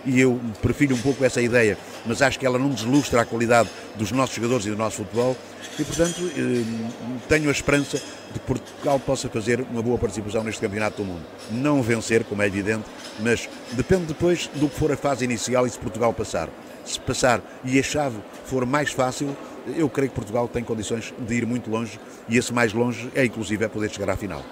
e 0.04 0.20
eu 0.20 0.40
prefiro 0.60 0.96
um 0.96 1.00
pouco 1.00 1.24
essa 1.24 1.40
ideia, 1.40 1.78
mas 2.06 2.22
acho 2.22 2.38
que 2.38 2.46
ela 2.46 2.58
não 2.58 2.68
deslustra 2.68 3.20
a 3.20 3.24
qualidade 3.24 3.68
dos 3.94 4.10
nossos 4.12 4.34
jogadores 4.34 4.66
e 4.66 4.70
do 4.70 4.76
nosso 4.76 4.98
futebol 4.98 5.36
e, 5.78 5.84
portanto, 5.84 6.30
eh, 6.36 7.20
tenho 7.28 7.48
a 7.48 7.52
esperança 7.52 7.98
de 8.32 8.38
que 8.38 8.46
Portugal 8.46 9.00
possa 9.00 9.28
fazer 9.28 9.60
uma 9.70 9.82
boa 9.82 9.98
participação 9.98 10.44
neste 10.44 10.60
Campeonato 10.60 11.02
do 11.02 11.04
Mundo. 11.04 11.22
Não 11.50 11.82
vencer, 11.82 12.24
como 12.24 12.42
é 12.42 12.46
evidente, 12.46 12.84
mas 13.20 13.48
depende 13.72 14.06
depois 14.06 14.48
do 14.54 14.68
que 14.68 14.76
for 14.76 14.92
a 14.92 14.96
fase 14.96 15.24
inicial 15.24 15.66
e 15.66 15.70
se 15.70 15.78
Portugal 15.78 16.12
passar. 16.12 16.48
Se 16.84 17.00
passar 17.00 17.40
e 17.64 17.78
a 17.78 17.82
chave 17.82 18.18
for 18.44 18.66
mais 18.66 18.92
fácil, 18.92 19.36
eu 19.76 19.88
creio 19.88 20.10
que 20.10 20.14
Portugal 20.14 20.46
tem 20.46 20.62
condições 20.62 21.14
de 21.18 21.34
ir 21.34 21.46
muito 21.46 21.70
longe 21.70 21.98
e 22.28 22.36
esse 22.36 22.52
mais 22.52 22.72
longe 22.72 23.10
é 23.14 23.24
inclusive 23.24 23.64
é 23.64 23.68
poder 23.68 23.90
chegar 23.90 24.10
à 24.10 24.16
final. 24.16 24.42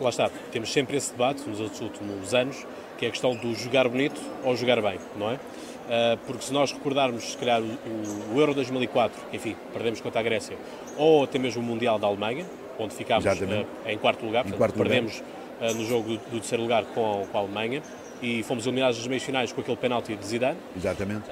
Lá 0.00 0.10
está, 0.10 0.28
temos 0.52 0.72
sempre 0.72 0.96
esse 0.96 1.12
debate 1.12 1.48
nos 1.48 1.60
últimos 1.60 2.34
anos 2.34 2.66
que 2.98 3.06
é 3.06 3.08
a 3.08 3.10
questão 3.10 3.34
do 3.34 3.54
jogar 3.54 3.88
bonito 3.88 4.20
ou 4.44 4.56
jogar 4.56 4.80
bem, 4.80 4.98
não 5.16 5.30
é? 5.30 5.38
Uh, 5.84 6.16
porque 6.26 6.42
se 6.42 6.52
nós 6.52 6.72
recordarmos, 6.72 7.32
se 7.32 7.36
calhar, 7.36 7.60
o, 7.60 8.34
o, 8.34 8.40
Euro 8.40 8.54
2004, 8.54 9.20
que, 9.30 9.36
enfim, 9.36 9.54
perdemos 9.72 10.00
contra 10.00 10.20
a 10.20 10.22
Grécia, 10.22 10.56
ou 10.96 11.24
até 11.24 11.38
mesmo 11.38 11.60
o 11.60 11.64
Mundial 11.64 11.98
da 11.98 12.06
Alemanha, 12.06 12.46
onde 12.78 12.94
ficámos 12.94 13.24
uh, 13.26 13.66
em 13.86 13.98
quarto 13.98 14.24
lugar, 14.24 14.44
portanto, 14.44 14.58
quarto 14.58 14.76
perdemos 14.76 15.22
lugar. 15.60 15.72
Uh, 15.72 15.74
no 15.74 15.86
jogo 15.86 16.08
do, 16.08 16.16
do, 16.16 16.40
terceiro 16.40 16.62
lugar 16.62 16.84
com, 16.86 17.26
com, 17.30 17.38
a 17.38 17.40
Alemanha 17.40 17.82
e 18.22 18.42
fomos 18.42 18.66
eliminados 18.66 18.98
nas 18.98 19.06
meias 19.06 19.22
finais 19.22 19.52
com 19.52 19.60
aquele 19.60 19.76
penalti 19.76 20.16
de 20.16 20.26
Zidane. 20.26 20.58
Exatamente. 20.74 21.26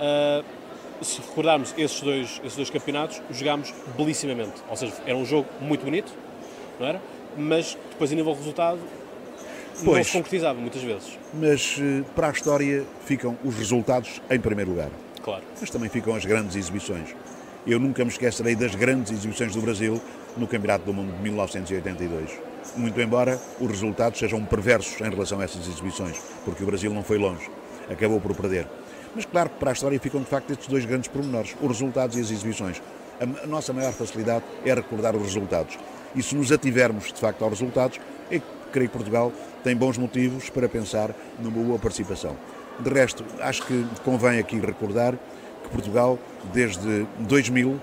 se 1.00 1.20
recordarmos 1.22 1.74
esses 1.78 2.00
dois, 2.00 2.40
esses 2.44 2.56
dois 2.56 2.68
campeonatos, 2.68 3.22
jogámos 3.30 3.72
belissimamente. 3.96 4.62
Ou 4.68 4.76
seja, 4.76 4.92
era 5.06 5.16
um 5.16 5.24
jogo 5.24 5.48
muito 5.60 5.84
bonito, 5.84 6.12
não 6.78 6.86
era? 6.86 7.00
Mas 7.36 7.76
depois, 7.90 8.12
a 8.12 8.14
nível 8.14 8.32
de 8.32 8.38
resultado, 8.40 8.78
pois, 9.84 9.96
não 9.96 10.04
se 10.04 10.12
concretizava 10.12 10.60
muitas 10.60 10.82
vezes. 10.82 11.18
Mas 11.34 11.76
eh, 11.80 12.02
para 12.14 12.28
a 12.28 12.30
história 12.30 12.84
ficam 13.04 13.36
os 13.44 13.56
resultados 13.56 14.20
em 14.30 14.40
primeiro 14.40 14.70
lugar. 14.70 14.90
Claro. 15.22 15.42
Mas 15.60 15.70
também 15.70 15.88
ficam 15.88 16.14
as 16.14 16.24
grandes 16.24 16.56
exibições. 16.56 17.14
Eu 17.66 17.78
nunca 17.78 18.04
me 18.04 18.10
esquecerei 18.10 18.56
das 18.56 18.74
grandes 18.74 19.12
exibições 19.12 19.54
do 19.54 19.60
Brasil 19.60 20.00
no 20.36 20.46
Campeonato 20.46 20.84
do 20.84 20.92
Mundo 20.92 21.14
de 21.16 21.22
1982. 21.22 22.30
Muito 22.76 23.00
embora 23.00 23.40
os 23.60 23.68
resultados 23.68 24.18
sejam 24.18 24.44
perversos 24.44 25.00
em 25.00 25.10
relação 25.10 25.40
a 25.40 25.44
essas 25.44 25.66
exibições, 25.68 26.20
porque 26.44 26.62
o 26.62 26.66
Brasil 26.66 26.92
não 26.92 27.04
foi 27.04 27.18
longe, 27.18 27.48
acabou 27.88 28.20
por 28.20 28.34
perder. 28.34 28.66
Mas 29.14 29.24
claro 29.24 29.50
que 29.50 29.56
para 29.56 29.70
a 29.70 29.72
história 29.74 30.00
ficam 30.00 30.20
de 30.20 30.26
facto 30.26 30.50
estes 30.50 30.66
dois 30.68 30.84
grandes 30.84 31.08
pormenores, 31.08 31.54
os 31.60 31.68
resultados 31.68 32.16
e 32.16 32.20
as 32.20 32.30
exibições. 32.30 32.82
A 33.20 33.46
nossa 33.46 33.72
maior 33.72 33.92
facilidade 33.92 34.44
é 34.64 34.74
recordar 34.74 35.14
os 35.14 35.22
resultados. 35.22 35.78
E 36.14 36.22
se 36.22 36.34
nos 36.34 36.50
ativermos 36.50 37.12
de 37.12 37.20
facto 37.20 37.42
aos 37.44 37.52
resultados, 37.60 38.00
é 38.30 38.40
creio 38.72 38.88
que 38.88 38.96
Portugal 38.96 39.32
tem 39.62 39.76
bons 39.76 39.98
motivos 39.98 40.50
para 40.50 40.68
pensar 40.68 41.14
numa 41.38 41.62
boa 41.62 41.78
participação. 41.78 42.36
De 42.80 42.90
resto, 42.90 43.24
acho 43.40 43.64
que 43.66 43.86
convém 44.04 44.38
aqui 44.38 44.58
recordar 44.58 45.14
que 45.62 45.68
Portugal, 45.68 46.18
desde 46.52 47.06
2000, 47.20 47.78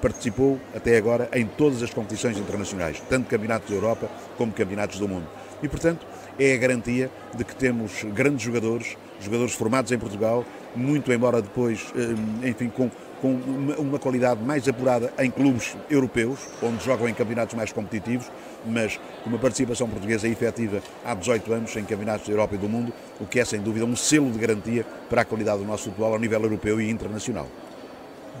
participou 0.00 0.60
até 0.74 0.96
agora 0.96 1.28
em 1.32 1.46
todas 1.46 1.82
as 1.82 1.92
competições 1.92 2.38
internacionais, 2.38 3.02
tanto 3.08 3.28
campeonatos 3.28 3.68
da 3.68 3.74
Europa 3.74 4.08
como 4.36 4.52
campeonatos 4.52 4.98
do 4.98 5.08
mundo. 5.08 5.26
E, 5.62 5.68
portanto, 5.68 6.06
é 6.38 6.54
a 6.54 6.56
garantia 6.56 7.10
de 7.34 7.44
que 7.44 7.54
temos 7.54 8.04
grandes 8.04 8.42
jogadores, 8.42 8.96
jogadores 9.20 9.54
formados 9.54 9.90
em 9.90 9.98
Portugal, 9.98 10.44
muito 10.76 11.12
embora 11.12 11.42
depois, 11.42 11.92
eh, 11.96 12.48
enfim, 12.48 12.68
com 12.68 12.90
com 13.20 13.32
uma, 13.32 13.98
qualidade 13.98 14.42
mais 14.42 14.68
apurada 14.68 15.12
em 15.18 15.30
clubes 15.30 15.76
europeus, 15.90 16.38
onde 16.62 16.84
jogam 16.84 17.08
em 17.08 17.14
campeonatos 17.14 17.54
mais 17.54 17.72
competitivos, 17.72 18.30
mas 18.64 18.98
com 19.22 19.30
uma 19.30 19.38
participação 19.38 19.88
portuguesa 19.88 20.28
efetiva 20.28 20.80
há 21.04 21.14
18 21.14 21.52
anos 21.52 21.76
em 21.76 21.84
campeonatos 21.84 22.26
da 22.26 22.32
Europa 22.32 22.54
e 22.54 22.58
do 22.58 22.68
mundo, 22.68 22.92
o 23.20 23.26
que 23.26 23.40
é 23.40 23.44
sem 23.44 23.60
dúvida 23.60 23.84
um 23.84 23.96
selo 23.96 24.30
de 24.30 24.38
garantia 24.38 24.84
para 25.08 25.22
a 25.22 25.24
qualidade 25.24 25.58
do 25.58 25.64
nosso 25.64 25.84
futebol 25.84 26.12
ao 26.12 26.18
nível 26.18 26.40
europeu 26.42 26.80
e 26.80 26.90
internacional. 26.90 27.48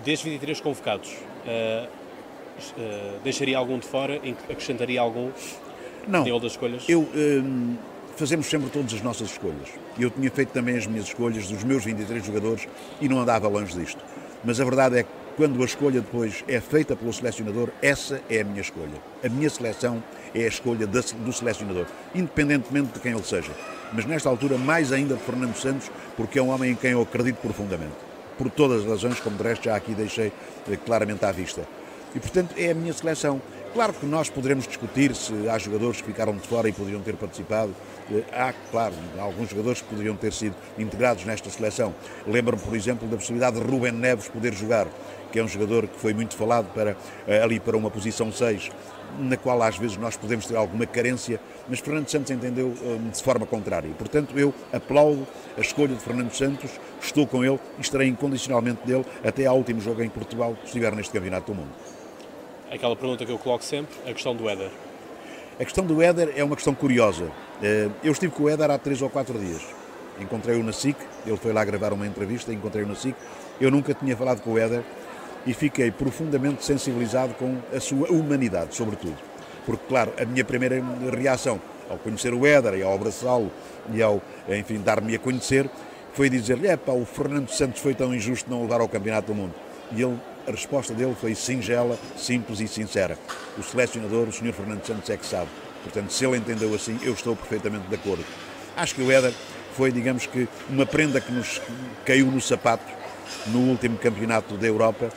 Desde 0.04 0.30
23 0.30 0.60
convocados, 0.60 1.12
uh, 1.12 1.88
uh, 1.88 3.20
deixaria 3.24 3.58
algum 3.58 3.78
de 3.78 3.86
fora? 3.86 4.20
Acrescentaria 4.48 5.00
algum 5.00 5.30
Não, 6.06 6.22
nível 6.22 6.38
das 6.38 6.52
escolhas? 6.52 6.84
Eu, 6.88 7.00
uh, 7.00 7.78
fazemos 8.16 8.46
sempre 8.46 8.70
todas 8.70 8.94
as 8.94 9.02
nossas 9.02 9.30
escolhas. 9.30 9.68
Eu 9.98 10.08
tinha 10.10 10.30
feito 10.30 10.50
também 10.50 10.76
as 10.76 10.86
minhas 10.86 11.06
escolhas 11.06 11.48
dos 11.48 11.64
meus 11.64 11.84
23 11.84 12.24
jogadores 12.24 12.68
e 13.00 13.08
não 13.08 13.18
andava 13.18 13.48
longe 13.48 13.76
disto 13.76 14.04
mas 14.44 14.60
a 14.60 14.64
verdade 14.64 14.98
é 14.98 15.02
que 15.02 15.10
quando 15.36 15.62
a 15.62 15.64
escolha 15.64 16.00
depois 16.00 16.42
é 16.48 16.60
feita 16.60 16.96
pelo 16.96 17.12
selecionador, 17.12 17.68
essa 17.80 18.20
é 18.28 18.40
a 18.40 18.44
minha 18.44 18.60
escolha. 18.60 19.00
A 19.24 19.28
minha 19.28 19.48
seleção 19.48 20.02
é 20.34 20.44
a 20.44 20.48
escolha 20.48 20.84
do 20.84 21.32
selecionador, 21.32 21.86
independentemente 22.14 22.94
de 22.94 23.00
quem 23.00 23.12
ele 23.12 23.22
seja. 23.22 23.52
Mas 23.92 24.04
nesta 24.04 24.28
altura, 24.28 24.58
mais 24.58 24.92
ainda 24.92 25.14
de 25.14 25.22
Fernando 25.22 25.54
Santos, 25.54 25.90
porque 26.16 26.38
é 26.38 26.42
um 26.42 26.48
homem 26.48 26.72
em 26.72 26.74
quem 26.74 26.90
eu 26.90 27.02
acredito 27.02 27.36
profundamente. 27.36 27.94
Por 28.36 28.50
todas 28.50 28.82
as 28.82 28.88
razões, 28.88 29.20
como 29.20 29.36
de 29.36 29.42
resto 29.44 29.64
já 29.64 29.76
aqui 29.76 29.94
deixei 29.94 30.32
eh, 30.70 30.76
claramente 30.76 31.24
à 31.24 31.30
vista. 31.30 31.62
E 32.14 32.20
portanto 32.20 32.54
é 32.56 32.70
a 32.70 32.74
minha 32.74 32.92
seleção. 32.92 33.40
Claro 33.74 33.92
que 33.92 34.06
nós 34.06 34.30
poderemos 34.30 34.66
discutir 34.66 35.14
se 35.14 35.46
há 35.46 35.58
jogadores 35.58 36.00
que 36.00 36.06
ficaram 36.06 36.34
de 36.34 36.46
fora 36.48 36.68
e 36.68 36.72
poderiam 36.72 37.02
ter 37.02 37.16
participado. 37.16 37.74
Eh, 38.10 38.24
há, 38.32 38.52
claro, 38.70 38.94
alguns 39.18 39.50
jogadores 39.50 39.82
que 39.82 39.88
poderiam 39.88 40.16
ter 40.16 40.32
sido 40.32 40.56
integrados 40.78 41.24
nesta 41.26 41.50
seleção. 41.50 41.94
Lembro-me, 42.26 42.62
por 42.62 42.74
exemplo, 42.74 43.06
da 43.06 43.16
possibilidade 43.16 43.60
de 43.60 43.66
Ruben 43.70 43.92
Neves 43.92 44.26
poder 44.28 44.54
jogar, 44.54 44.88
que 45.30 45.38
é 45.38 45.44
um 45.44 45.48
jogador 45.48 45.86
que 45.86 46.00
foi 46.00 46.14
muito 46.14 46.34
falado 46.34 46.72
para, 46.72 46.96
eh, 47.26 47.42
ali 47.42 47.60
para 47.60 47.76
uma 47.76 47.90
posição 47.90 48.32
6, 48.32 48.70
na 49.18 49.36
qual 49.36 49.62
às 49.62 49.76
vezes 49.76 49.98
nós 49.98 50.16
podemos 50.16 50.46
ter 50.46 50.56
alguma 50.56 50.86
carência, 50.86 51.38
mas 51.68 51.78
Fernando 51.80 52.08
Santos 52.08 52.30
entendeu 52.30 52.74
eh, 52.82 53.10
de 53.12 53.22
forma 53.22 53.44
contrária. 53.44 53.90
Portanto, 53.98 54.38
eu 54.38 54.54
aplaudo 54.72 55.26
a 55.58 55.60
escolha 55.60 55.94
de 55.94 56.00
Fernando 56.00 56.32
Santos, 56.32 56.70
estou 57.02 57.26
com 57.26 57.44
ele 57.44 57.60
e 57.76 57.82
estarei 57.82 58.08
incondicionalmente 58.08 58.86
dele 58.86 59.04
até 59.22 59.44
ao 59.44 59.58
último 59.58 59.80
jogo 59.80 60.02
em 60.02 60.08
Portugal 60.08 60.54
que 60.54 60.66
estiver 60.66 60.94
neste 60.96 61.12
Campeonato 61.12 61.52
do 61.52 61.58
Mundo 61.58 61.97
aquela 62.70 62.96
pergunta 62.96 63.24
que 63.24 63.32
eu 63.32 63.38
coloco 63.38 63.64
sempre, 63.64 63.94
a 64.06 64.12
questão 64.12 64.34
do 64.34 64.48
Éder. 64.48 64.70
A 65.58 65.64
questão 65.64 65.84
do 65.84 66.00
Éder 66.00 66.32
é 66.36 66.44
uma 66.44 66.54
questão 66.54 66.74
curiosa. 66.74 67.30
Eh, 67.62 67.88
eu 68.04 68.12
estive 68.12 68.32
com 68.32 68.44
o 68.44 68.48
Éder 68.48 68.70
há 68.70 68.78
três 68.78 69.02
ou 69.02 69.10
quatro 69.10 69.38
dias. 69.38 69.62
Encontrei-o 70.20 70.62
na 70.62 70.72
SIC, 70.72 70.96
ele 71.26 71.36
foi 71.36 71.52
lá 71.52 71.64
gravar 71.64 71.92
uma 71.92 72.06
entrevista, 72.06 72.52
encontrei-o 72.52 72.86
na 72.86 72.94
SIC. 72.94 73.14
Eu 73.60 73.70
nunca 73.70 73.94
tinha 73.94 74.16
falado 74.16 74.40
com 74.40 74.52
o 74.52 74.58
Éder 74.58 74.82
e 75.46 75.54
fiquei 75.54 75.90
profundamente 75.90 76.64
sensibilizado 76.64 77.34
com 77.34 77.56
a 77.74 77.80
sua 77.80 78.08
humanidade, 78.08 78.74
sobretudo. 78.74 79.16
Porque, 79.64 79.82
claro, 79.88 80.12
a 80.20 80.24
minha 80.24 80.44
primeira 80.44 80.82
reação 81.16 81.60
ao 81.88 81.98
conhecer 81.98 82.34
o 82.34 82.46
Éder 82.46 82.74
e 82.74 82.82
ao 82.82 82.94
abraçá-lo 82.94 83.50
e 83.92 84.02
ao, 84.02 84.20
enfim, 84.48 84.80
dar-me 84.80 85.14
a 85.14 85.18
conhecer, 85.18 85.68
foi 86.12 86.28
dizer-lhe, 86.28 86.66
é 86.66 86.76
pá, 86.76 86.92
o 86.92 87.04
Fernando 87.04 87.48
Santos 87.48 87.80
foi 87.80 87.94
tão 87.94 88.14
injusto 88.14 88.50
não 88.50 88.62
levar 88.62 88.80
ao 88.80 88.88
Campeonato 88.88 89.28
do 89.28 89.34
Mundo. 89.34 89.54
E 89.92 90.02
ele 90.02 90.18
a 90.48 90.50
resposta 90.50 90.94
dele 90.94 91.14
foi 91.20 91.34
singela, 91.34 91.98
simples 92.16 92.60
e 92.60 92.66
sincera. 92.66 93.18
O 93.58 93.62
selecionador, 93.62 94.26
o 94.28 94.32
Sr. 94.32 94.52
Fernando 94.52 94.84
Santos, 94.84 95.10
é 95.10 95.16
que 95.16 95.26
sabe. 95.26 95.48
Portanto, 95.82 96.10
se 96.10 96.24
ele 96.24 96.38
entendeu 96.38 96.74
assim, 96.74 96.98
eu 97.02 97.12
estou 97.12 97.36
perfeitamente 97.36 97.86
de 97.86 97.94
acordo. 97.94 98.24
Acho 98.76 98.94
que 98.94 99.02
o 99.02 99.12
Éder 99.12 99.32
foi, 99.74 99.92
digamos 99.92 100.26
que, 100.26 100.48
uma 100.68 100.86
prenda 100.86 101.20
que 101.20 101.30
nos 101.30 101.60
caiu 102.04 102.26
no 102.26 102.40
sapato 102.40 102.84
no 103.46 103.60
último 103.60 103.98
campeonato 103.98 104.56
da 104.56 104.66
Europa, 104.66 105.10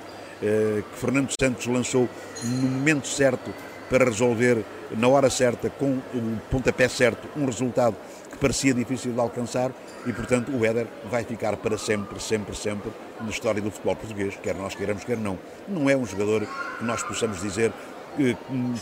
eh, 0.43 0.83
que 0.91 0.99
Fernando 0.99 1.31
Santos 1.39 1.65
lançou 1.65 2.09
no 2.43 2.69
momento 2.69 3.07
certo 3.07 3.53
para 3.89 4.05
resolver, 4.05 4.63
na 4.91 5.07
hora 5.07 5.29
certa, 5.29 5.69
com 5.69 5.99
o 6.13 6.39
pontapé 6.49 6.87
certo, 6.89 7.27
um 7.37 7.45
resultado 7.45 7.95
parecia 8.41 8.73
difícil 8.73 9.13
de 9.13 9.19
alcançar 9.19 9.71
e, 10.05 10.11
portanto, 10.11 10.51
o 10.51 10.65
Éder 10.65 10.87
vai 11.11 11.23
ficar 11.23 11.55
para 11.57 11.77
sempre, 11.77 12.19
sempre, 12.19 12.55
sempre 12.55 12.91
na 13.21 13.29
história 13.29 13.61
do 13.61 13.69
futebol 13.69 13.95
português, 13.95 14.35
quer 14.41 14.55
nós 14.55 14.73
queiramos, 14.73 15.03
quer 15.03 15.17
não. 15.17 15.37
Não 15.67 15.87
é 15.87 15.95
um 15.95 16.05
jogador 16.05 16.47
que 16.77 16.83
nós 16.83 17.03
possamos 17.03 17.39
dizer 17.39 17.71
eh, 18.19 18.35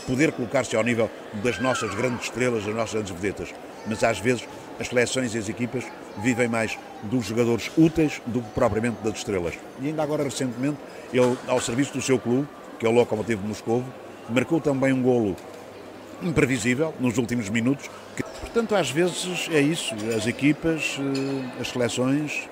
poder 0.06 0.32
colocar-se 0.32 0.74
ao 0.74 0.82
nível 0.82 1.10
das 1.44 1.60
nossas 1.60 1.94
grandes 1.94 2.24
estrelas, 2.24 2.64
das 2.64 2.74
nossas 2.74 2.94
grandes 2.94 3.12
vedetas. 3.12 3.54
Mas 3.86 4.02
às 4.02 4.18
vezes 4.18 4.48
as 4.80 4.88
seleções 4.88 5.34
e 5.34 5.38
as 5.38 5.48
equipas 5.48 5.84
vivem 6.22 6.48
mais 6.48 6.78
dos 7.02 7.26
jogadores 7.26 7.70
úteis 7.76 8.22
do 8.24 8.40
que 8.40 8.48
propriamente 8.50 8.96
das 9.04 9.18
estrelas. 9.18 9.54
E 9.78 9.88
ainda 9.88 10.02
agora 10.02 10.24
recentemente, 10.24 10.78
ele, 11.12 11.36
ao 11.46 11.60
serviço 11.60 11.92
do 11.92 12.00
seu 12.00 12.18
clube, 12.18 12.48
que 12.78 12.86
é 12.86 12.88
o 12.88 12.92
Lokomotiv 12.92 13.42
de 13.42 13.46
Moscovo, 13.46 13.84
marcou 14.30 14.58
também 14.58 14.90
um 14.90 15.02
golo 15.02 15.36
imprevisível 16.22 16.94
nos 16.98 17.18
últimos 17.18 17.50
minutos. 17.50 17.90
Portanto, 18.40 18.74
às 18.74 18.90
vezes 18.90 19.48
é 19.52 19.60
isso, 19.60 19.94
as 20.16 20.26
equipas, 20.26 20.98
eh, 20.98 21.60
as 21.60 21.68
seleções 21.68 22.48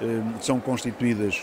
eh, 0.00 0.20
são 0.40 0.60
constituídas 0.60 1.40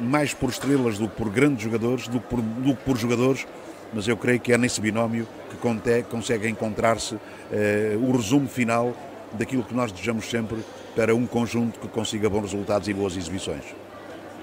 mais 0.00 0.32
por 0.32 0.48
estrelas 0.48 0.96
do 0.96 1.08
que 1.08 1.16
por 1.16 1.28
grandes 1.28 1.64
jogadores, 1.64 2.08
do 2.08 2.20
que 2.20 2.26
por, 2.28 2.40
do 2.40 2.76
que 2.76 2.82
por 2.84 2.96
jogadores, 2.96 3.46
mas 3.94 4.08
eu 4.08 4.16
creio 4.16 4.40
que 4.40 4.52
é 4.52 4.58
nesse 4.58 4.80
binómio 4.80 5.26
que 5.50 6.02
consegue 6.02 6.48
encontrar-se 6.48 7.16
eh, 7.52 7.96
o 8.00 8.10
resumo 8.12 8.48
final 8.48 8.92
daquilo 9.32 9.62
que 9.62 9.74
nós 9.74 9.92
desejamos 9.92 10.26
sempre 10.26 10.58
para 10.96 11.14
um 11.14 11.26
conjunto 11.26 11.78
que 11.78 11.88
consiga 11.88 12.28
bons 12.28 12.52
resultados 12.52 12.88
e 12.88 12.94
boas 12.94 13.16
exibições. 13.16 13.64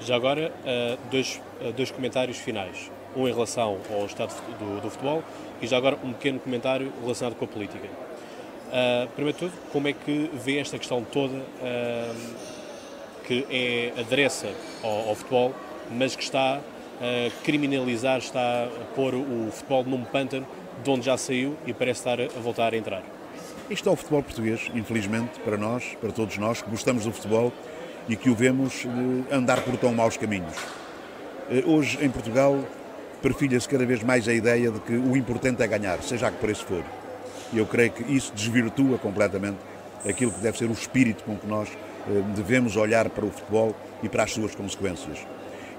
Já 0.02 0.16
agora, 0.16 0.52
eh, 0.66 0.98
dois, 1.12 1.42
eh, 1.62 1.72
dois 1.72 1.92
comentários 1.92 2.38
finais. 2.38 2.90
Um 3.16 3.28
em 3.28 3.34
relação 3.34 3.78
ao 3.92 4.06
estado 4.06 4.34
do, 4.58 4.82
do 4.82 4.90
futebol 4.90 5.22
e 5.62 5.68
já 5.68 5.76
agora 5.76 5.98
um 6.02 6.14
pequeno 6.14 6.40
comentário 6.40 6.92
relacionado 7.02 7.36
com 7.36 7.44
a 7.44 7.48
política. 7.48 7.90
Uh, 8.72 9.08
primeiro 9.16 9.38
de 9.38 9.46
tudo, 9.46 9.54
como 9.72 9.88
é 9.88 9.94
que 9.94 10.32
vê 10.34 10.58
esta 10.58 10.78
questão 10.78 11.04
toda 11.04 11.36
uh, 11.36 12.16
que 13.26 13.46
é 13.50 14.00
adereça 14.00 14.48
ao, 14.82 15.10
ao 15.10 15.16
futebol, 15.16 15.54
mas 15.92 16.16
que 16.16 16.24
está 16.24 16.62
a 17.02 17.44
criminalizar, 17.44 18.20
está 18.20 18.66
a 18.66 18.96
pôr 18.96 19.16
o 19.16 19.52
futebol 19.52 19.84
num 19.84 20.04
pântano 20.04 20.48
de 20.84 20.90
onde 20.90 21.06
já 21.06 21.18
saiu 21.18 21.58
e 21.66 21.74
parece 21.74 22.00
estar 22.00 22.22
a 22.22 22.40
voltar 22.40 22.74
a 22.74 22.78
entrar. 22.78 23.04
Isto 23.70 23.90
é 23.90 23.92
o 23.92 23.96
futebol 23.96 24.22
português, 24.22 24.70
infelizmente, 24.76 25.40
para 25.40 25.58
nós, 25.58 25.96
para 26.00 26.12
todos 26.12 26.38
nós 26.38 26.62
que 26.62 26.70
gostamos 26.70 27.06
do 27.06 27.12
futebol 27.12 27.52
e 28.08 28.16
que 28.16 28.30
o 28.30 28.36
vemos 28.36 28.86
eh, 28.86 29.36
andar 29.36 29.62
por 29.62 29.78
tão 29.78 29.94
maus 29.94 30.18
caminhos. 30.18 30.56
Eh, 31.50 31.64
hoje, 31.66 31.98
em 32.02 32.10
Portugal, 32.10 32.60
perfilha-se 33.22 33.70
cada 33.70 33.86
vez 33.86 34.04
mais 34.04 34.28
a 34.28 34.34
ideia 34.34 34.72
de 34.72 34.80
que 34.82 34.94
o 34.94 35.16
importante 35.16 35.64
é 35.64 35.68
ganhar, 35.68 36.02
seja 36.04 36.28
a 36.28 36.32
que 36.32 36.38
preço 36.38 36.66
for. 36.66 36.84
E 37.54 37.58
eu 37.58 37.66
creio 37.66 37.92
que 37.92 38.04
isso 38.14 38.32
desvirtua 38.34 38.98
completamente 38.98 39.58
aquilo 40.08 40.32
que 40.32 40.40
deve 40.40 40.58
ser 40.58 40.66
o 40.66 40.74
espírito 40.74 41.24
com 41.24 41.38
que 41.38 41.46
nós 41.46 41.70
eh, 42.08 42.22
devemos 42.36 42.76
olhar 42.76 43.10
para 43.10 43.26
o 43.26 43.32
futebol 43.32 43.76
e 44.02 44.10
para 44.10 44.24
as 44.24 44.32
suas 44.32 44.56
consequências. 44.56 45.20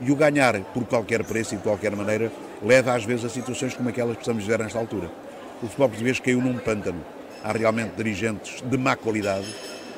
E 0.00 0.10
o 0.10 0.16
ganhar 0.16 0.60
por 0.72 0.84
qualquer 0.84 1.24
preço 1.24 1.54
e 1.54 1.56
de 1.56 1.62
qualquer 1.62 1.94
maneira 1.96 2.30
leva 2.62 2.94
às 2.94 3.04
vezes 3.04 3.24
a 3.24 3.28
situações 3.28 3.74
como 3.74 3.88
aquelas 3.88 4.16
que 4.16 4.22
estamos 4.22 4.44
a 4.44 4.46
ver 4.46 4.58
nesta 4.58 4.78
altura. 4.78 5.10
O 5.62 5.66
futebol 5.66 5.88
português 5.88 6.20
caiu 6.20 6.40
num 6.40 6.58
pântano. 6.58 7.00
Há 7.42 7.52
realmente 7.52 7.94
dirigentes 7.96 8.62
de 8.62 8.76
má 8.76 8.94
qualidade 8.94 9.46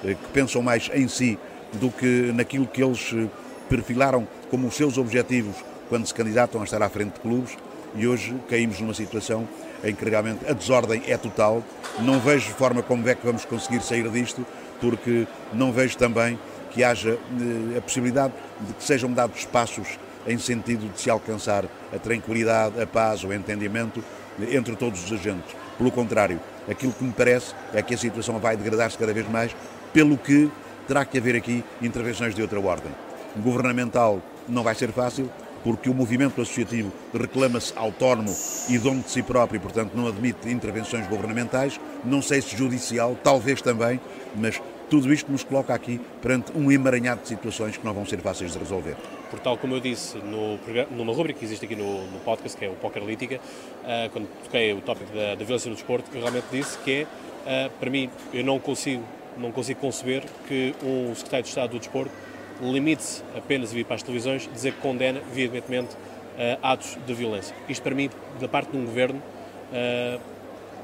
eh, 0.05 0.15
que 0.15 0.29
pensam 0.33 0.63
mais 0.63 0.91
em 0.95 1.09
si 1.09 1.39
do 1.75 1.91
que 1.91 2.33
naquilo 2.35 2.67
que 2.67 2.83
eles 2.83 3.13
eh, 3.15 3.27
perfilaram 3.69 4.27
como 4.51 4.69
os 4.69 4.75
seus 4.75 4.97
objetivos 4.97 5.57
quando 5.89 6.07
se 6.07 6.15
candidatam 6.15 6.61
a 6.61 6.65
estar 6.65 6.83
à 6.83 6.89
frente 6.89 7.15
de 7.15 7.21
clubes 7.21 7.57
e 7.95 8.07
hoje 8.07 8.35
caímos 8.49 8.81
numa 8.81 8.95
situação 8.95 9.49
em 9.83 9.95
que 9.95 10.05
realmente 10.09 10.49
a 10.49 10.53
desordem 10.53 11.03
é 11.07 11.17
total. 11.17 11.63
Não 12.01 12.19
vejo 12.19 12.51
forma 12.53 12.83
como 12.83 13.09
é 13.09 13.15
que 13.15 13.25
vamos 13.25 13.45
conseguir 13.45 13.83
sair 13.83 14.09
disto, 14.11 14.45
porque 14.81 15.27
não 15.53 15.73
vejo 15.73 15.97
também 15.97 16.39
que 16.71 16.83
haja 16.83 17.11
eh, 17.11 17.79
a 17.79 17.81
possibilidade 17.81 18.33
de 18.61 18.73
que 18.75 18.83
sejam 18.83 19.13
dados 19.13 19.45
passos 19.45 19.99
em 20.27 20.39
sentido 20.39 20.91
de 20.93 21.01
se 21.01 21.11
alcançar 21.11 21.67
a 21.95 21.99
tranquilidade, 21.99 22.81
a 22.81 22.87
paz, 22.87 23.23
o 23.23 23.33
entendimento 23.33 24.03
entre 24.51 24.75
todos 24.75 25.05
os 25.05 25.13
agentes. 25.13 25.55
Pelo 25.79 25.91
contrário, 25.91 26.41
aquilo 26.69 26.93
que 26.93 27.05
me 27.05 27.13
parece 27.13 27.55
é 27.73 27.83
que 27.83 27.95
a 27.95 27.99
situação 27.99 28.39
vai 28.39 28.57
degradar-se 28.57 28.99
cada 28.99 29.13
vez 29.13 29.29
mais, 29.29 29.55
pelo 29.93 30.17
que 30.17 30.51
terá 30.89 31.05
que 31.05 31.19
haver 31.19 31.37
aqui 31.37 31.63
intervenções 31.81 32.35
de 32.35 32.43
outra 32.43 32.61
ordem. 32.61 32.91
Governamental 33.37 34.21
não 34.49 34.63
vai 34.63 34.75
ser 34.75 34.91
fácil, 34.93 35.31
porque 35.65 35.89
o 35.89 35.95
movimento 35.95 36.43
associativo 36.43 36.93
reclama-se 37.13 37.73
autónomo 37.75 38.33
e 38.69 38.79
dono 38.79 39.01
de 39.01 39.11
si 39.11 39.23
próprio, 39.23 39.59
portanto, 39.59 39.93
não 39.95 40.07
admite 40.07 40.49
intervenções 40.51 41.09
governamentais. 41.09 41.81
Não 42.05 42.21
sei 42.21 42.43
se 42.43 42.55
judicial, 42.55 43.17
talvez 43.25 43.63
também, 43.63 43.99
mas 44.37 44.61
tudo 44.91 45.13
isto 45.13 45.33
nos 45.33 45.43
coloca 45.43 45.73
aqui 45.73 45.99
perante 46.21 46.53
um 46.55 46.71
emaranhado 46.71 47.23
de 47.23 47.29
situações 47.29 47.77
que 47.79 47.85
não 47.85 47.95
vão 47.95 48.05
ser 48.05 48.21
fáceis 48.21 48.53
de 48.53 48.59
resolver. 48.59 48.95
Por 49.31 49.41
tal 49.41 49.57
como 49.57 49.75
eu 49.75 49.81
disse 49.81 50.19
no, 50.19 50.59
numa 50.91 51.15
rubrica 51.15 51.39
que 51.39 51.45
existe 51.47 51.65
aqui 51.65 51.75
no, 51.75 52.07
no 52.09 52.21
podcast, 52.21 52.57
que 52.57 52.67
é 52.67 52.69
o 52.69 52.75
Pokerlítica, 52.75 53.37
uh, 53.37 54.11
quando 54.11 54.29
toquei 54.45 54.73
o 54.75 54.83
tópico 54.83 55.13
da, 55.15 55.35
da, 55.35 55.45
violência 55.45 55.71
no 55.71 55.75
desporto, 55.75 56.11
eu 56.15 56.21
realmente 56.21 56.47
disse 56.53 56.77
que 56.79 57.07
é, 57.47 57.67
uh, 57.67 57.71
para 57.81 57.91
mim, 57.91 58.11
eu 58.33 58.45
não 58.45 58.61
consigo, 58.61 59.03
não 59.39 59.51
consigo 59.51 59.81
conceber 59.81 60.23
que 60.47 60.75
um 60.83 61.15
secretário 61.15 61.45
de 61.45 61.49
Estado 61.49 61.71
do 61.71 61.79
Desporto 61.79 62.13
limite-se 62.61 63.23
apenas 63.37 63.71
a 63.71 63.75
vir 63.75 63.85
para 63.85 63.97
as 63.97 64.03
televisões 64.03 64.49
dizer 64.53 64.73
que 64.73 64.81
condena 64.81 65.21
veementemente 65.33 65.95
uh, 65.95 66.59
atos 66.63 66.97
de 67.07 67.15
violência. 67.15 67.55
Isto, 67.69 67.83
para 67.83 67.95
mim, 67.95 68.11
da 68.41 68.49
parte 68.49 68.71
de 68.71 68.79
um 68.79 68.85
governo, 68.85 69.23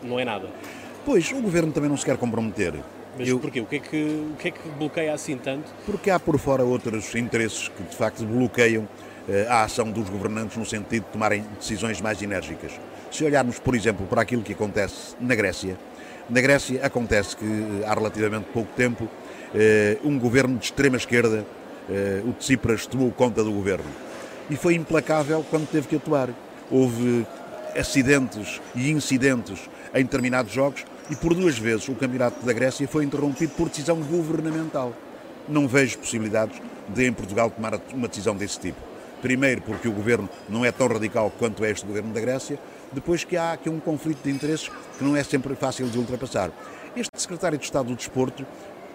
não 0.02 0.18
é 0.18 0.24
nada. 0.24 0.48
Pois, 1.04 1.30
o 1.30 1.40
governo 1.40 1.72
também 1.72 1.88
não 1.88 1.96
se 1.96 2.04
quer 2.04 2.16
comprometer. 2.16 2.74
Mas 3.16 3.28
eu... 3.28 3.38
porquê? 3.38 3.60
O 3.60 3.66
que, 3.66 3.76
é 3.76 3.78
que, 3.78 3.96
o 4.32 4.36
que 4.36 4.48
é 4.48 4.50
que 4.50 4.68
bloqueia 4.70 5.12
assim 5.12 5.36
tanto? 5.36 5.70
Porque 5.86 6.10
há 6.10 6.18
por 6.18 6.38
fora 6.38 6.64
outros 6.64 7.14
interesses 7.14 7.68
que 7.68 7.82
de 7.82 7.96
facto 7.96 8.24
bloqueiam 8.24 8.88
eh, 9.28 9.46
a 9.48 9.64
ação 9.64 9.90
dos 9.90 10.08
governantes 10.08 10.56
no 10.56 10.64
sentido 10.64 11.04
de 11.04 11.10
tomarem 11.12 11.44
decisões 11.58 12.00
mais 12.00 12.20
enérgicas. 12.22 12.72
Se 13.10 13.24
olharmos, 13.24 13.58
por 13.58 13.74
exemplo, 13.74 14.06
para 14.06 14.22
aquilo 14.22 14.42
que 14.42 14.52
acontece 14.52 15.14
na 15.20 15.34
Grécia, 15.34 15.78
na 16.28 16.40
Grécia 16.40 16.84
acontece 16.84 17.36
que 17.36 17.44
eh, 17.44 17.86
há 17.86 17.94
relativamente 17.94 18.46
pouco 18.52 18.70
tempo 18.76 19.08
eh, 19.54 19.98
um 20.04 20.18
governo 20.18 20.56
de 20.58 20.64
extrema 20.64 20.96
esquerda, 20.96 21.44
o 22.24 22.32
Tsipras, 22.32 22.86
tomou 22.86 23.10
conta 23.10 23.42
do 23.42 23.52
governo. 23.52 23.90
E 24.48 24.56
foi 24.56 24.74
implacável 24.74 25.44
quando 25.48 25.68
teve 25.68 25.88
que 25.88 25.96
atuar. 25.96 26.28
Houve 26.70 27.26
acidentes 27.76 28.60
e 28.74 28.90
incidentes 28.90 29.60
em 29.94 30.02
determinados 30.02 30.52
jogos 30.52 30.84
e 31.10 31.16
por 31.16 31.34
duas 31.34 31.58
vezes 31.58 31.88
o 31.88 31.94
campeonato 31.94 32.44
da 32.44 32.52
Grécia 32.52 32.86
foi 32.86 33.04
interrompido 33.04 33.52
por 33.54 33.68
decisão 33.68 33.96
governamental. 33.96 34.92
Não 35.48 35.66
vejo 35.66 35.98
possibilidades 35.98 36.60
de 36.88 37.06
em 37.06 37.12
Portugal 37.12 37.50
tomar 37.50 37.80
uma 37.92 38.08
decisão 38.08 38.36
desse 38.36 38.58
tipo. 38.60 38.78
Primeiro 39.20 39.60
porque 39.62 39.88
o 39.88 39.92
governo 39.92 40.28
não 40.48 40.64
é 40.64 40.72
tão 40.72 40.86
radical 40.86 41.30
quanto 41.38 41.64
é 41.64 41.70
este 41.70 41.84
governo 41.84 42.12
da 42.12 42.20
Grécia, 42.20 42.58
depois 42.92 43.22
que 43.24 43.36
há 43.36 43.52
aqui 43.52 43.68
um 43.68 43.78
conflito 43.78 44.22
de 44.22 44.30
interesses 44.30 44.70
que 44.98 45.04
não 45.04 45.16
é 45.16 45.22
sempre 45.22 45.54
fácil 45.54 45.88
de 45.88 45.98
ultrapassar. 45.98 46.50
Este 46.96 47.10
secretário 47.20 47.58
de 47.58 47.64
Estado 47.64 47.88
do 47.88 47.94
Desporto 47.94 48.44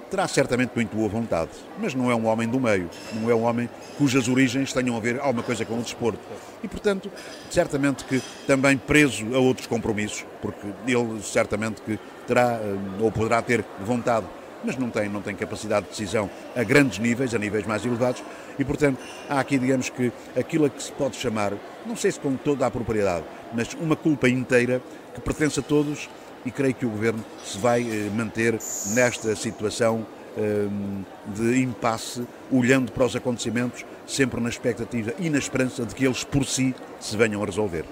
terá 0.09 0.27
certamente 0.27 0.71
muito 0.75 0.95
boa 0.95 1.09
vontade, 1.09 1.51
mas 1.79 1.93
não 1.93 2.11
é 2.11 2.15
um 2.15 2.27
homem 2.27 2.47
do 2.47 2.59
meio, 2.59 2.89
não 3.13 3.29
é 3.29 3.35
um 3.35 3.43
homem 3.43 3.69
cujas 3.97 4.27
origens 4.27 4.71
tenham 4.71 4.95
a 4.95 4.99
ver 4.99 5.19
alguma 5.19 5.43
coisa 5.43 5.65
com 5.65 5.77
o 5.79 5.81
desporto. 5.81 6.19
E, 6.63 6.67
portanto, 6.67 7.11
certamente 7.49 8.03
que 8.05 8.21
também 8.45 8.77
preso 8.77 9.35
a 9.35 9.39
outros 9.39 9.67
compromissos, 9.67 10.25
porque 10.41 10.67
ele 10.87 11.21
certamente 11.21 11.81
que 11.81 11.99
terá 12.27 12.59
eh, 12.61 12.75
ou 12.99 13.11
poderá 13.11 13.41
ter 13.41 13.63
vontade, 13.81 14.25
mas 14.63 14.77
não 14.77 14.89
tem, 14.89 15.09
não 15.09 15.21
tem 15.21 15.35
capacidade 15.35 15.85
de 15.85 15.91
decisão 15.91 16.29
a 16.55 16.63
grandes 16.63 16.99
níveis, 16.99 17.33
a 17.33 17.37
níveis 17.37 17.65
mais 17.65 17.85
elevados, 17.85 18.23
e, 18.57 18.63
portanto, 18.63 18.99
há 19.29 19.39
aqui, 19.39 19.57
digamos 19.57 19.89
que, 19.89 20.11
aquilo 20.37 20.65
a 20.65 20.69
que 20.69 20.81
se 20.81 20.91
pode 20.91 21.15
chamar, 21.15 21.53
não 21.85 21.95
sei 21.95 22.11
se 22.11 22.19
com 22.19 22.35
toda 22.35 22.65
a 22.65 22.71
propriedade, 22.71 23.25
mas 23.53 23.73
uma 23.79 23.95
culpa 23.95 24.27
inteira 24.27 24.81
que 25.13 25.21
pertence 25.21 25.59
a 25.59 25.63
todos 25.63 26.09
e 26.45 26.51
creio 26.51 26.73
que 26.73 26.85
o 26.85 26.89
Governo 26.89 27.23
se 27.43 27.57
vai 27.57 27.81
eh, 27.81 28.09
manter 28.13 28.53
nesta 28.93 29.35
situação 29.35 30.05
ehm, 30.37 31.03
de 31.27 31.61
impasse, 31.61 32.23
olhando 32.51 32.91
para 32.91 33.05
os 33.05 33.15
acontecimentos, 33.15 33.83
sempre 34.05 34.39
na 34.39 34.49
expectativa 34.49 35.13
e 35.19 35.29
na 35.29 35.39
esperança 35.39 35.85
de 35.85 35.95
que 35.95 36.05
eles 36.05 36.23
por 36.23 36.45
si 36.45 36.75
se 36.99 37.17
venham 37.17 37.41
a 37.41 37.45
resolver. 37.45 37.83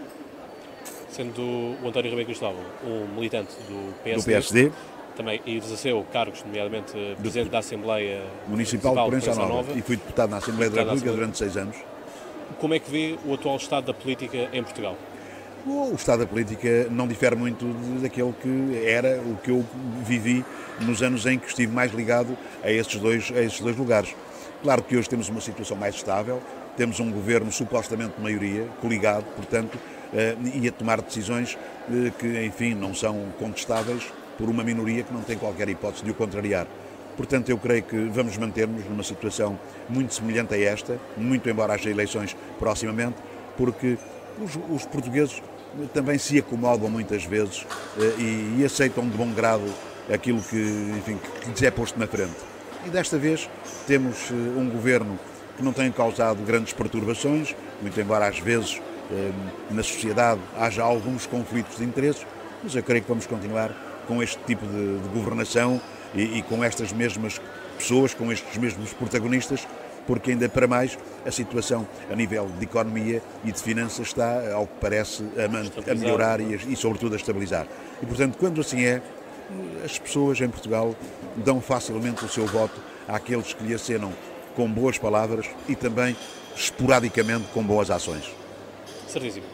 Sendo 1.10 1.42
o 1.42 1.88
António 1.88 2.10
Ribeiro 2.10 2.26
Cristóvão 2.26 2.63
um 2.86 3.08
militante 3.16 3.54
do 3.68 3.94
PSD, 4.04 4.22
do 4.22 4.26
PSD 4.26 4.72
também 5.16 5.42
exerceu 5.46 6.06
cargos, 6.12 6.44
nomeadamente 6.44 6.94
Presidente 7.20 7.50
da 7.50 7.60
Assembleia 7.60 8.24
Municipal, 8.48 8.96
Municipal 8.96 8.96
de 8.96 9.10
Proença 9.10 9.36
Nova, 9.36 9.54
Nova, 9.54 9.72
e 9.78 9.82
fui 9.82 9.96
deputado 9.96 10.30
na 10.32 10.38
Assembleia 10.38 10.72
da 10.72 10.82
República 10.82 11.12
durante 11.12 11.38
seis 11.38 11.56
anos. 11.56 11.78
Como 12.60 12.74
é 12.74 12.80
que 12.80 12.89
vê 12.89 13.16
o 13.26 13.34
atual 13.34 13.58
estado 13.58 13.86
da 13.86 13.94
política 13.94 14.50
em 14.52 14.63
Portugal? 14.63 14.98
O 15.65 15.95
estado 15.95 16.19
da 16.19 16.26
política 16.26 16.88
não 16.91 17.08
difere 17.08 17.38
muito 17.38 17.65
daquele 18.02 18.34
que 18.34 18.86
era 18.86 19.21
o 19.21 19.38
que 19.38 19.49
eu 19.49 19.65
vivi 20.06 20.43
nos 20.82 21.02
anos 21.02 21.26
em 21.26 21.39
que 21.39 21.47
estive 21.47 21.71
mais 21.71 21.93
ligado 21.93 22.38
a 22.62 22.69
estes 22.69 22.99
dois, 22.99 23.32
a 23.32 23.63
dois 23.63 23.78
lugares. 23.78 24.13
Claro 24.62 24.84
que 24.84 24.97
hoje 24.97 25.08
temos 25.08 25.30
uma 25.30 25.39
situação 25.39 25.78
mais 25.78 25.95
estável, 25.95 26.41
temos 26.76 26.99
um 26.99 27.10
governo 27.10 27.49
supostamente 27.49 28.15
de 28.17 28.21
maioria, 28.21 28.67
coligado, 28.82 29.23
portanto, 29.38 29.78
eh, 30.13 30.36
e 30.54 30.67
a 30.67 30.71
tomar 30.71 31.02
decisões 31.02 31.58
eh, 31.89 32.12
que, 32.19 32.45
enfim, 32.45 32.73
não 32.73 32.93
são 32.93 33.32
contestáveis 33.39 34.04
por 34.38 34.49
uma 34.49 34.65
minoria 34.65 35.04
que 35.04 35.13
não 35.13 35.21
tem 35.21 35.38
qualquer 35.38 35.69
hipótese 35.69 36.04
de 36.04 36.12
o 36.12 36.13
contrariar. 36.13 36.67
Portanto, 37.15 37.47
eu 37.47 37.58
creio 37.58 37.84
que 37.84 37.95
vamos 38.10 38.38
manter-nos 38.38 38.84
numa 38.84 39.04
situação 39.04 39.58
muito 39.88 40.13
semelhante 40.13 40.56
a 40.56 40.60
esta, 40.60 40.99
muito 41.15 41.49
embora 41.49 41.73
haja 41.73 41.89
eleições 41.89 42.36
proximamente, 42.60 43.15
porque 43.56 43.97
os, 44.41 44.60
os 44.69 44.86
portugueses 44.86 45.41
também 45.94 46.18
se 46.18 46.38
acomodam 46.38 46.90
muitas 46.90 47.24
vezes 47.26 47.66
eh, 48.00 48.14
e, 48.20 48.58
e 48.60 48.66
aceitam 48.66 49.08
de 49.08 49.18
bom 49.18 49.32
grado 49.32 49.64
aquilo 50.12 50.42
que, 50.42 50.58
enfim, 50.98 51.18
que 51.42 51.50
lhes 51.50 51.64
é 51.64 51.72
posto 51.72 52.00
na 52.00 52.08
frente. 52.08 52.36
E 52.86 52.90
desta 52.90 53.18
vez 53.18 53.50
temos 53.88 54.30
eh, 54.30 54.34
um 54.34 54.70
governo 54.70 55.18
que 55.58 55.64
não 55.64 55.74
tem 55.74 55.92
causado 55.92 56.44
grandes 56.44 56.74
perturbações, 56.74 57.56
muito 57.82 58.00
embora 58.00 58.28
às 58.28 58.40
vezes 58.40 58.82
eh, 59.12 59.32
na 59.72 59.84
sociedade 59.84 60.40
haja 60.58 60.84
alguns 60.84 61.26
conflitos 61.26 61.78
de 61.78 61.84
interesses, 61.84 62.26
mas 62.64 62.76
eu 62.76 62.84
creio 62.84 63.02
que 63.02 63.10
vamos 63.10 63.26
continuar 63.26 63.72
com 64.08 64.22
este 64.22 64.38
tipo 64.46 64.66
de, 64.66 65.00
de 65.00 65.08
governação 65.10 65.82
e, 66.14 66.40
e 66.40 66.42
com 66.44 66.64
estas 66.64 66.92
mesmas 66.92 67.42
pessoas, 67.78 68.14
com 68.14 68.32
estes 68.32 68.58
mesmos 68.58 68.94
protagonistas, 68.94 69.68
porque 70.06 70.32
ainda 70.32 70.50
para 70.50 70.68
mais 70.68 70.98
a 71.26 71.32
situação 71.32 71.88
a 72.12 72.16
nível 72.16 72.50
de 72.58 72.63
economia 72.63 73.22
e 73.44 73.52
de 73.52 73.62
finanças 73.62 74.08
está, 74.08 74.54
ao 74.54 74.68
que 74.68 74.74
parece, 74.80 75.24
a, 75.38 75.92
a 75.92 75.96
melhorar 75.96 76.42
e, 76.42 76.54
e, 76.54 76.76
sobretudo, 76.76 77.13
a 77.13 77.18
estabilizar. 77.18 77.68
E, 78.02 78.06
portanto, 78.06 78.38
quando 78.38 78.62
assim 78.62 78.84
é, 78.84 79.02
as 79.84 79.98
pessoas 80.00 80.39
em 80.42 80.50
Portugal 80.50 80.96
dão 81.38 81.62
facilmente 81.62 82.24
o 82.26 82.30
seu 82.30 82.46
voto 82.46 82.80
àqueles 83.08 83.54
que 83.54 83.63
lhe 83.63 83.74
acenam 83.74 84.12
com 84.56 84.70
boas 84.70 84.98
palavras 84.98 85.48
e 85.68 85.76
também, 85.76 86.16
esporadicamente, 86.56 87.46
com 87.54 87.63
boas 87.63 87.89
ações. 87.89 88.30
Certíssimo. 89.08 89.46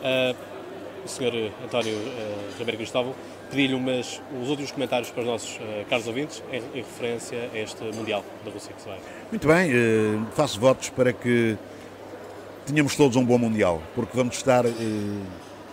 Uh, 0.00 0.57
o 1.04 1.08
Sr. 1.08 1.52
António 1.64 1.94
uh, 1.94 2.58
Ribeiro 2.58 2.78
Cristóvão 2.78 3.14
pedi-lhe 3.50 3.74
os 3.74 4.48
últimos 4.48 4.70
comentários 4.70 5.10
para 5.10 5.22
os 5.22 5.26
nossos 5.26 5.56
uh, 5.56 5.84
caros 5.88 6.06
ouvintes 6.06 6.42
em, 6.52 6.62
em, 6.74 6.82
referência 6.82 7.50
a 7.52 7.58
este 7.58 7.82
Mundial 7.94 8.24
da 8.44 8.50
Rússia 8.50 8.72
que 8.74 8.82
se 8.82 8.88
vai. 8.88 8.98
Muito 9.30 9.46
bem, 9.46 9.72
uh, 9.72 10.26
faço 10.34 10.60
votos 10.60 10.90
para 10.90 11.12
que 11.12 11.56
tenhamos 12.66 12.94
todos 12.96 13.16
um 13.16 13.24
bom 13.24 13.38
Mundial, 13.38 13.82
porque 13.94 14.16
vamos 14.16 14.36
estar 14.36 14.64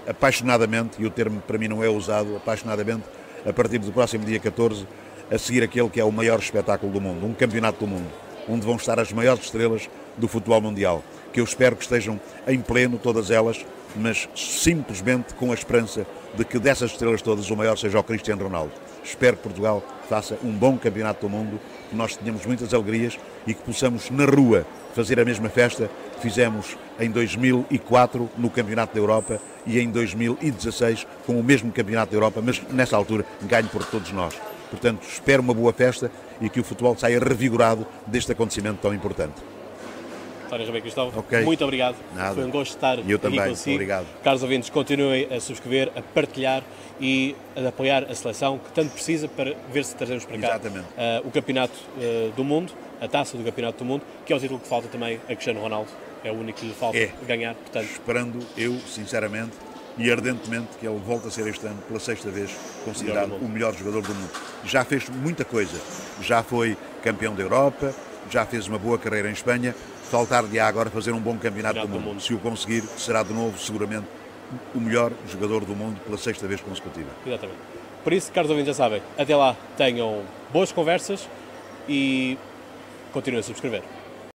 apaixonadamente, 0.08 1.02
e 1.02 1.06
o 1.06 1.10
termo 1.10 1.42
para 1.42 1.58
mim 1.58 1.68
não 1.68 1.84
é 1.84 1.90
usado, 1.90 2.36
apaixonadamente, 2.38 3.04
a 3.46 3.52
partir 3.52 3.80
do 3.80 3.92
próximo 3.92 4.26
dia 4.26 4.40
14, 4.40 4.88
a 5.32 5.38
seguir 5.38 5.64
aquele 5.64 5.90
que 5.90 6.00
é 6.00 6.04
o 6.04 6.12
maior 6.12 6.40
espetáculo 6.40 6.92
do 6.92 7.02
mundo, 7.02 7.26
um 7.26 7.34
campeonato 7.34 7.80
do 7.80 7.88
mundo, 7.88 8.08
onde 8.48 8.66
vão 8.66 8.76
estar 8.76 9.00
as 9.00 9.12
maiores 9.12 9.44
estrelas 9.44 9.90
do 10.18 10.28
futebol 10.28 10.62
mundial, 10.62 11.04
que 11.34 11.40
eu 11.40 11.44
espero 11.44 11.76
que 11.76 11.84
estejam 11.84 12.20
em 12.48 12.60
pleno, 12.62 12.98
todas 12.98 13.32
elas, 13.32 13.66
mas 13.97 14.27
simplesmente 14.36 15.34
com 15.34 15.51
a 15.51 15.53
esperança 15.53 16.05
de 16.36 16.43
que 16.43 16.60
dessas 16.60 16.91
estrelas 16.91 17.21
todas 17.21 17.49
o 17.49 17.55
maior 17.55 17.77
seja 17.77 17.99
o 17.99 18.03
Cristiano 18.03 18.43
Ronaldo. 18.43 18.71
Espero 19.03 19.38
que 19.38 19.43
Portugal 19.43 19.84
faça 20.10 20.38
um 20.43 20.51
bom 20.51 20.77
campeonato 20.77 21.27
do 21.27 21.29
mundo, 21.29 21.60
que 21.89 21.95
nós 21.95 22.15
tenhamos 22.15 22.45
muitas 22.45 22.73
alegrias 22.73 23.17
e 23.45 23.53
que 23.53 23.62
possamos 23.62 24.10
na 24.10 24.25
rua 24.25 24.65
fazer 24.93 25.19
a 25.19 25.25
mesma 25.25 25.49
festa 25.49 25.89
que 26.15 26.21
fizemos 26.21 26.77
em 26.99 27.10
2004 27.12 28.29
no 28.38 28.49
Campeonato 28.49 28.93
da 28.93 28.99
Europa 28.99 29.39
e 29.65 29.79
em 29.79 29.89
2016 29.91 31.05
com 31.25 31.39
o 31.39 31.43
mesmo 31.43 31.71
Campeonato 31.71 32.12
da 32.12 32.17
Europa, 32.17 32.41
mas 32.43 32.62
nessa 32.71 32.95
altura 32.95 33.25
ganho 33.43 33.67
por 33.67 33.84
todos 33.86 34.12
nós. 34.12 34.34
Portanto, 34.69 35.05
espero 35.08 35.41
uma 35.41 35.53
boa 35.53 35.73
festa 35.73 36.12
e 36.41 36.49
que 36.49 36.60
o 36.60 36.63
futebol 36.63 36.97
saia 36.97 37.19
revigorado 37.19 37.86
deste 38.08 38.31
acontecimento 38.31 38.79
tão 38.81 38.93
importante. 38.93 39.36
António 40.45 40.65
Ribeiro 40.65 40.84
Cristóvão, 40.84 41.19
okay. 41.19 41.41
muito 41.43 41.63
obrigado. 41.63 41.95
Nada. 42.15 42.36
Foi 42.36 42.43
um 42.43 42.51
gosto 42.51 42.75
estar 42.75 42.97
Eu 42.97 43.03
aqui 43.03 43.17
também. 43.17 43.49
consigo. 43.49 43.75
Obrigado. 43.75 44.05
Caros 44.23 44.43
ouvintes, 44.43 44.69
continuem 44.69 45.27
a 45.34 45.39
subscrever, 45.39 45.91
a 45.95 46.01
partilhar 46.01 46.63
e 46.99 47.36
a 47.55 47.67
apoiar 47.67 48.03
a 48.03 48.15
seleção 48.15 48.58
que 48.58 48.71
tanto 48.71 48.91
precisa 48.91 49.27
para 49.27 49.53
ver 49.71 49.84
se 49.84 49.95
trazemos 49.95 50.25
para 50.25 50.38
cá 50.38 50.58
uh, 50.58 51.27
o 51.27 51.31
Campeonato 51.31 51.73
uh, 51.97 52.31
do 52.31 52.43
Mundo, 52.43 52.71
a 53.01 53.08
taça 53.08 53.38
do 53.38 53.43
Campeonato 53.43 53.79
do 53.79 53.86
Mundo, 53.86 54.03
que 54.25 54.31
é 54.31 54.36
o 54.36 54.39
título 54.39 54.60
que 54.60 54.67
falta 54.67 54.88
também 54.88 55.19
a 55.27 55.34
Cristiano 55.34 55.60
Ronaldo. 55.60 55.89
É 56.23 56.31
o 56.31 56.36
único 56.36 56.60
que 56.60 56.67
lhe 56.67 56.73
falta 56.73 56.97
é. 56.97 57.12
ganhar. 57.27 57.53
Portanto... 57.53 57.86
Esperando 57.86 58.39
eu, 58.58 58.75
sinceramente, 58.88 59.53
e 59.97 60.12
ardentemente 60.12 60.69
que 60.79 60.88
ele 60.88 60.99
volte 60.99 61.27
a 61.27 61.31
ser 61.31 61.47
este 61.47 61.65
ano, 61.65 61.81
pela 61.88 61.99
sexta 61.99 62.29
vez, 62.29 62.51
considerado 62.84 63.29
melhor 63.29 63.41
o 63.41 63.47
melhor 63.47 63.73
jogador 63.75 64.01
do 64.01 64.13
mundo. 64.13 64.31
Já 64.65 64.84
fez 64.84 65.08
muita 65.10 65.45
coisa. 65.45 65.79
Já 66.21 66.41
foi 66.41 66.75
campeão 67.03 67.36
da 67.36 67.43
Europa, 67.43 67.93
já 68.29 68.45
fez 68.45 68.67
uma 68.67 68.79
boa 68.79 68.97
carreira 68.97 69.29
em 69.29 69.34
Espanha, 69.34 69.75
faltar-lhe 70.10 70.60
agora 70.60 70.89
fazer 70.89 71.12
um 71.12 71.20
bom 71.20 71.38
campeonato 71.38 71.80
do 71.80 71.88
mundo. 71.88 72.00
do 72.00 72.00
mundo. 72.00 72.22
Se 72.22 72.34
o 72.34 72.39
conseguir, 72.39 72.84
será 72.98 73.24
de 73.24 73.34
novo, 73.34 73.58
seguramente, 73.58 74.06
o 74.74 74.80
melhor 74.80 75.12
jogador 75.28 75.65
do 75.65 75.76
mundo 75.76 76.00
pela 76.06 76.18
sexta 76.18 76.48
vez 76.48 76.62
consecutiva. 76.62 77.10
Exatamente. 77.26 77.60
Por 78.04 78.13
isso, 78.13 78.32
caros 78.32 78.50
ouvintes, 78.52 78.76
já 78.76 78.84
sabem, 78.84 79.02
até 79.18 79.36
lá 79.36 79.56
tenham 79.76 80.22
boas 80.54 80.72
conversas 80.72 81.28
e 81.89 82.38
continuem 83.12 83.39
a 83.39 83.44
subscrever. 83.44 83.82